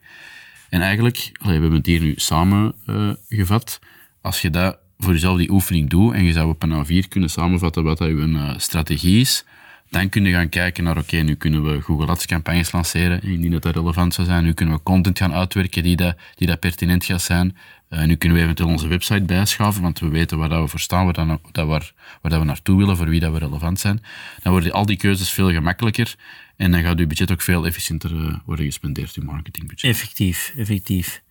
En 0.68 0.80
eigenlijk, 0.80 1.30
we 1.42 1.50
hebben 1.50 1.72
het 1.72 1.86
hier 1.86 2.00
nu 2.00 2.12
samen 2.16 2.74
uh, 2.86 3.10
gevat, 3.28 3.78
als 4.20 4.42
je 4.42 4.50
dat 4.50 4.78
voor 4.98 5.12
jezelf 5.12 5.38
die 5.38 5.50
oefening 5.50 5.90
doet 5.90 6.14
en 6.14 6.24
je 6.24 6.32
zou 6.32 6.48
op 6.48 6.62
een 6.62 6.86
A4 6.86 7.08
kunnen 7.08 7.30
samenvatten 7.30 7.84
wat 7.84 7.98
dat 7.98 8.08
je 8.08 8.14
uh, 8.14 8.54
strategie 8.56 9.20
is, 9.20 9.44
dan 9.90 10.08
kun 10.08 10.24
je 10.24 10.32
gaan 10.32 10.48
kijken 10.48 10.84
naar, 10.84 10.96
oké, 10.96 11.16
nu 11.16 11.34
kunnen 11.34 11.64
we 11.64 11.80
Google 11.80 12.06
Ads 12.06 12.26
campagnes 12.26 12.72
lanceren, 12.72 13.22
indien 13.22 13.50
dat, 13.50 13.64
relevant 13.64 14.14
zou 14.14 14.26
zijn. 14.26 14.44
Nu 14.44 14.52
kunnen 14.52 14.74
we 14.74 14.82
content 14.82 15.18
gaan 15.18 15.32
uitwerken 15.32 15.82
die 15.82 15.96
dat, 15.96 16.16
die 16.34 16.46
dat 16.46 16.60
pertinent 16.60 17.04
gaat 17.04 17.22
zijn. 17.22 17.56
Uh, 17.90 18.04
nu 18.04 18.16
kunnen 18.16 18.38
we 18.38 18.44
eventueel 18.44 18.68
onze 18.68 18.88
website 18.88 19.22
bijschaven, 19.22 19.82
want 19.82 19.98
we 19.98 20.08
weten 20.08 20.38
waar 20.38 20.48
dat 20.48 20.62
we 20.62 20.68
voor 20.68 20.80
staan, 20.80 21.04
waar, 21.04 21.26
dat, 21.26 21.40
dat 21.52 21.66
waar, 21.66 21.92
waar 22.22 22.30
dat 22.30 22.40
we 22.40 22.46
naartoe 22.46 22.78
willen, 22.78 22.96
voor 22.96 23.08
wie 23.08 23.20
dat 23.20 23.32
we 23.32 23.38
relevant 23.38 23.80
zijn. 23.80 24.02
Dan 24.42 24.52
worden 24.52 24.72
al 24.72 24.86
die 24.86 24.96
keuzes 24.96 25.30
veel 25.30 25.50
gemakkelijker 25.50 26.14
en 26.56 26.70
dan 26.70 26.82
gaat 26.82 26.98
uw 26.98 27.06
budget 27.06 27.32
ook 27.32 27.42
veel 27.42 27.66
efficiënter 27.66 28.12
uh, 28.12 28.34
worden 28.44 28.64
gespendeerd, 28.64 29.14
uw 29.14 29.24
marketingbudget. 29.24 29.90
Effectief, 29.90 30.52
effectief. 30.56 31.22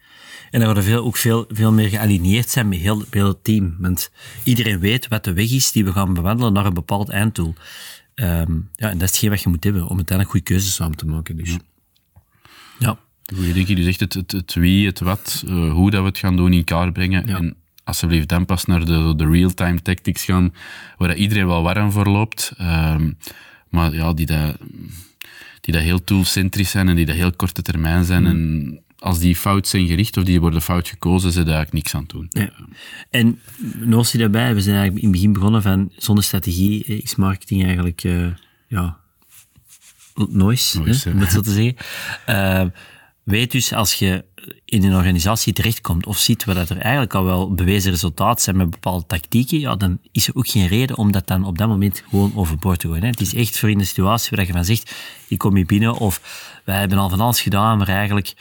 En 0.52 0.60
dan 0.60 0.66
worden 0.66 0.84
veel, 0.84 1.04
ook 1.04 1.18
veel, 1.18 1.46
veel 1.50 1.72
meer 1.72 1.90
gealineerd 1.90 2.50
zijn 2.50 2.70
met 2.70 2.80
heel, 2.80 3.04
heel 3.10 3.28
het 3.28 3.44
team. 3.44 3.76
Want 3.80 4.12
iedereen 4.44 4.80
weet 4.80 5.08
wat 5.08 5.24
de 5.24 5.34
weg 5.34 5.52
is 5.52 5.72
die 5.72 5.84
we 5.84 5.92
gaan 5.92 6.14
bewandelen 6.14 6.54
naar 6.54 6.66
een 6.66 6.74
bepaald 6.74 7.10
einddoel. 7.10 7.56
Um, 8.22 8.70
ja, 8.76 8.90
en 8.90 8.98
dat 8.98 9.02
is 9.02 9.10
hetgeen 9.10 9.30
wat 9.30 9.42
je 9.42 9.50
moet 9.50 9.64
hebben 9.64 9.88
om 9.88 9.96
uiteindelijk 9.96 10.30
goede 10.30 10.46
keuzes 10.46 10.74
samen 10.74 10.98
te 10.98 11.06
maken. 11.06 11.38
Dus. 11.38 11.50
Ja. 11.50 11.60
ja. 12.80 12.98
Je 13.24 13.84
zegt 13.84 14.00
het, 14.00 14.14
het, 14.14 14.32
het, 14.32 14.54
wie, 14.54 14.86
het 14.86 15.00
wat, 15.00 15.44
uh, 15.48 15.72
hoe 15.72 15.92
dat 15.92 16.02
we 16.02 16.08
het 16.08 16.18
gaan 16.18 16.36
doen 16.36 16.54
in 16.54 16.64
kaart 16.64 16.94
brengen. 16.94 17.28
Ja. 17.28 17.38
En 17.38 17.56
alsjeblieft 17.84 18.28
dan 18.28 18.46
pas 18.46 18.66
naar 18.66 18.86
de, 18.86 19.14
de 19.16 19.30
real-time 19.30 19.82
tactics 19.82 20.24
gaan, 20.24 20.54
waar 20.98 21.16
iedereen 21.16 21.48
wel 21.48 21.62
warm 21.62 21.92
voor 21.92 22.08
loopt. 22.08 22.54
Um, 22.62 23.18
maar 23.70 23.94
ja, 23.94 24.14
die 24.14 24.26
dat, 24.26 24.58
die 25.62 25.74
dat 25.74 25.84
heel 25.84 26.04
toolcentrisch 26.04 26.70
zijn 26.70 26.90
en 26.90 26.96
die 26.96 27.06
dat 27.06 27.16
heel 27.16 27.32
korte 27.32 27.62
termijn 27.62 28.06
zijn. 28.06 28.24
Mm. 28.24 28.30
En 28.30 28.82
als 28.98 29.20
die 29.20 29.36
fout 29.36 29.68
zijn 29.68 29.88
gericht 29.88 30.18
of 30.18 30.24
die 30.24 30.42
worden 30.42 30.62
fout 30.62 30.88
gekozen, 30.88 31.32
zijn 31.32 31.46
daar 31.46 31.56
eigenlijk 31.56 31.84
niks 31.84 31.96
aan 31.96 32.06
doen. 32.08 32.26
Ja. 32.30 32.50
En 33.10 33.40
notie 33.78 34.20
daarbij, 34.20 34.54
we 34.54 34.62
zijn 34.62 34.76
eigenlijk 34.76 35.06
in 35.06 35.12
het 35.12 35.20
begin 35.20 35.34
begonnen 35.34 35.62
van 35.62 35.92
zonder 35.98 36.24
strategie 36.24 36.84
is 36.84 37.16
marketing 37.16 37.64
eigenlijk 37.64 38.04
uh, 38.04 38.28
ja, 38.68 38.98
noise, 40.16 40.80
noise 40.80 41.10
hè, 41.10 41.16
om 41.16 41.22
het 41.22 41.32
zo 41.32 41.42
te 41.42 41.52
zeggen. 41.52 41.76
Uh, 42.30 42.66
weet 43.28 43.52
dus 43.52 43.74
als 43.74 43.94
je 43.94 44.26
in 44.66 44.84
een 44.84 44.96
organisatie 44.96 45.54
terechtkomt 45.54 46.06
of 46.06 46.18
ziet 46.18 46.46
dat 46.46 46.70
er 46.70 46.78
eigenlijk 46.78 47.14
al 47.14 47.24
wel 47.24 47.54
bewezen 47.54 47.92
resultaten 47.92 48.44
zijn 48.44 48.58
met 48.58 48.70
bepaalde 48.70 49.06
tactieken, 49.06 49.60
ja, 49.60 49.76
dan 49.76 50.00
is 50.12 50.28
er 50.28 50.36
ook 50.36 50.48
geen 50.48 50.68
reden 50.68 50.98
om 50.98 51.12
dat 51.12 51.28
dan 51.28 51.46
op 51.46 51.58
dat 51.58 51.68
moment 51.68 52.04
gewoon 52.10 52.32
overboord 52.36 52.80
te 52.80 52.88
gooien. 52.88 53.04
Hè. 53.04 53.10
Het 53.10 53.22
is 53.22 53.34
echt 53.34 53.60
voor 53.60 53.70
in 53.70 53.78
de 53.78 53.86
situatie 53.86 54.38
waar 54.38 54.46
je 54.46 54.52
van 54.52 54.66
zegt, 54.66 54.96
ik 55.28 55.38
kom 55.38 55.56
hier 55.56 55.66
binnen 55.66 55.94
of 55.94 56.22
wij 56.66 56.80
hebben 56.80 56.98
al 56.98 57.10
van 57.10 57.20
alles 57.20 57.42
gedaan, 57.42 57.78
maar 57.78 57.88
eigenlijk 57.88 58.34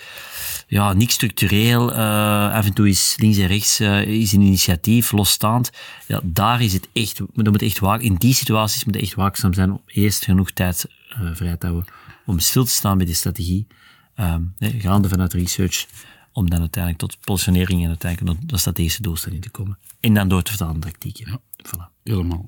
ja, 0.68 0.92
niks 0.92 1.14
structureel. 1.14 1.92
Uh, 1.92 2.53
af 2.53 2.66
en 2.66 2.75
toe 2.75 2.88
is 2.88 3.14
links 3.18 3.38
en 3.38 3.46
rechts 3.46 3.81
uh, 3.81 4.03
is 4.03 4.33
een 4.33 4.40
initiatief 4.40 5.12
losstaand. 5.12 5.70
Ja, 6.07 6.20
daar 6.25 6.62
is 6.62 6.72
het 6.72 6.88
echt, 6.92 7.16
dan 7.16 7.51
moet 7.51 7.62
echt 7.62 7.79
waak, 7.79 8.01
in 8.01 8.14
die 8.14 8.35
situaties 8.35 8.85
moet 8.85 8.94
je 8.94 9.01
echt 9.01 9.14
waakzaam 9.14 9.55
zijn 9.55 9.70
om 9.70 9.83
eerst 9.87 10.25
genoeg 10.25 10.51
tijd 10.51 10.87
uh, 11.20 11.31
vrij 11.35 11.57
te 11.57 11.66
houden 11.66 11.92
om 12.27 12.38
stil 12.38 12.64
te 12.64 12.70
staan 12.70 12.96
bij 12.96 13.07
die 13.07 13.14
strategie 13.14 13.66
um, 14.17 14.55
gaande 14.59 15.09
vanuit 15.09 15.33
research, 15.33 15.87
om 16.33 16.51
dan 16.51 16.61
uiteindelijk 16.61 17.03
tot 17.03 17.21
positionering 17.21 17.83
en 17.83 17.89
uiteindelijk 17.89 18.41
tot 18.41 18.49
de 18.49 18.57
strategische 18.57 19.03
doelstelling 19.03 19.43
te 19.43 19.51
komen. 19.51 19.79
En 20.01 20.15
dan 20.15 20.29
door 20.29 20.43
te 20.43 20.51
vertalen 20.51 20.81
tactieken. 20.81 21.31
Ja, 21.31 21.39
voilà. 21.67 21.93
Helemaal. 22.03 22.47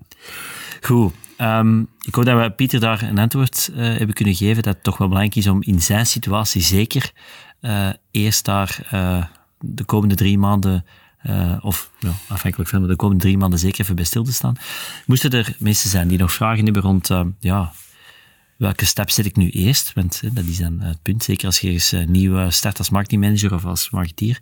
Goed. 0.80 1.12
Um, 1.38 1.88
ik 2.00 2.14
hoop 2.14 2.24
dat 2.24 2.40
we 2.40 2.50
Pieter 2.50 2.80
daar 2.80 3.02
een 3.02 3.18
antwoord 3.18 3.70
uh, 3.72 3.76
hebben 3.76 4.12
kunnen 4.14 4.34
geven 4.34 4.62
dat 4.62 4.74
het 4.74 4.82
toch 4.82 4.98
wel 4.98 5.08
belangrijk 5.08 5.38
is 5.38 5.46
om 5.46 5.62
in 5.62 5.82
zijn 5.82 6.06
situatie 6.06 6.62
zeker 6.62 7.12
uh, 7.60 7.88
eerst 8.10 8.44
daar 8.44 8.88
uh, 8.92 9.24
de 9.60 9.84
komende 9.84 10.14
drie 10.14 10.38
maanden 10.38 10.84
of 11.60 11.90
ja, 11.98 12.12
afhankelijk 12.28 12.70
van 12.70 12.86
de 12.86 12.96
komende 12.96 13.22
drie 13.22 13.38
maanden 13.38 13.58
zeker 13.58 13.80
even 13.80 13.96
bij 13.96 14.04
stil 14.04 14.24
te 14.24 14.32
staan. 14.32 14.56
Moesten 15.06 15.30
er 15.30 15.56
mensen 15.58 15.90
zijn 15.90 16.08
die 16.08 16.18
nog 16.18 16.32
vragen 16.32 16.64
hebben 16.64 16.82
rond 16.82 17.10
uh, 17.10 17.20
ja, 17.38 17.72
welke 18.58 18.84
stap 18.84 19.10
zet 19.10 19.26
ik 19.26 19.36
nu 19.36 19.50
eerst? 19.50 19.92
Want 19.92 20.22
dat 20.34 20.44
is 20.44 20.58
dan 20.58 20.80
het 20.80 21.02
punt. 21.02 21.22
Zeker 21.24 21.46
als 21.46 21.58
je 21.58 21.70
eens 21.70 21.94
nieuw 22.06 22.50
start 22.50 22.78
als 22.78 22.90
marketingmanager 22.90 23.54
of 23.54 23.64
als 23.64 23.90
marketeer. 23.90 24.40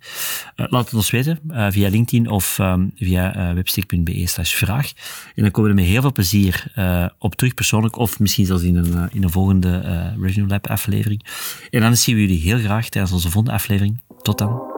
Uh, 0.57 0.67
laat 0.69 0.85
het 0.85 0.95
ons 0.95 1.11
weten 1.11 1.41
via 1.49 1.89
LinkedIn 1.89 2.31
of 2.31 2.59
um, 2.59 2.91
via 2.95 3.55
webstick.be 3.55 4.27
slash 4.27 4.55
vraag. 4.55 4.93
En 5.35 5.43
dan 5.43 5.51
komen 5.51 5.71
we 5.71 5.77
met 5.77 5.85
heel 5.85 6.01
veel 6.01 6.13
plezier 6.13 6.73
op 7.19 7.35
terug 7.35 7.55
persoonlijk 7.55 7.97
of 7.97 8.19
misschien 8.19 8.47
zelfs 8.47 8.63
in 8.63 8.77
een, 8.77 9.09
in 9.13 9.23
een 9.23 9.31
volgende 9.31 9.81
Revenue 10.21 10.49
Lab 10.49 10.67
aflevering. 10.67 11.27
En 11.71 11.81
dan 11.81 11.97
zien 11.97 12.15
we 12.15 12.21
jullie 12.21 12.41
heel 12.41 12.59
graag 12.59 12.89
tijdens 12.89 13.13
onze 13.13 13.31
volgende 13.31 13.57
aflevering. 13.57 14.03
Tot 14.23 14.39
dan. 14.39 14.75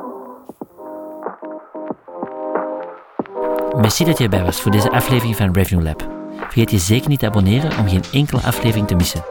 Merci 3.81 4.05
dat 4.05 4.19
je 4.19 4.25
erbij 4.25 4.43
was 4.43 4.61
voor 4.61 4.71
deze 4.71 4.91
aflevering 4.91 5.37
van 5.37 5.53
Revenue 5.53 5.83
Lab. 5.83 6.18
Vergeet 6.41 6.71
je 6.71 6.79
zeker 6.79 7.09
niet 7.09 7.19
te 7.19 7.27
abonneren 7.27 7.79
om 7.79 7.89
geen 7.89 8.05
enkele 8.13 8.41
aflevering 8.41 8.87
te 8.87 8.95
missen. 8.95 9.25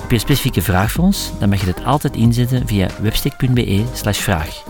Heb 0.00 0.08
je 0.08 0.14
een 0.14 0.20
specifieke 0.20 0.62
vraag 0.62 0.92
voor 0.92 1.04
ons? 1.04 1.30
Dan 1.38 1.48
mag 1.48 1.60
je 1.60 1.66
dit 1.66 1.84
altijd 1.84 2.16
inzetten 2.16 2.66
via 2.66 2.88
webstick.be 3.00 3.84
vraag. 4.12 4.62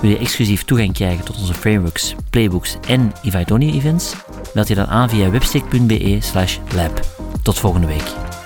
Wil 0.00 0.10
je 0.10 0.18
exclusief 0.18 0.64
toegang 0.64 0.92
krijgen 0.92 1.24
tot 1.24 1.38
onze 1.38 1.54
frameworks, 1.54 2.14
playbooks 2.30 2.76
en 2.86 3.12
Only 3.50 3.72
events? 3.72 4.14
Meld 4.54 4.68
je 4.68 4.74
dan 4.74 4.86
aan 4.86 5.08
via 5.08 5.30
webstick.be 5.30 6.18
lab. 6.74 7.00
Tot 7.42 7.58
volgende 7.58 7.86
week. 7.86 8.37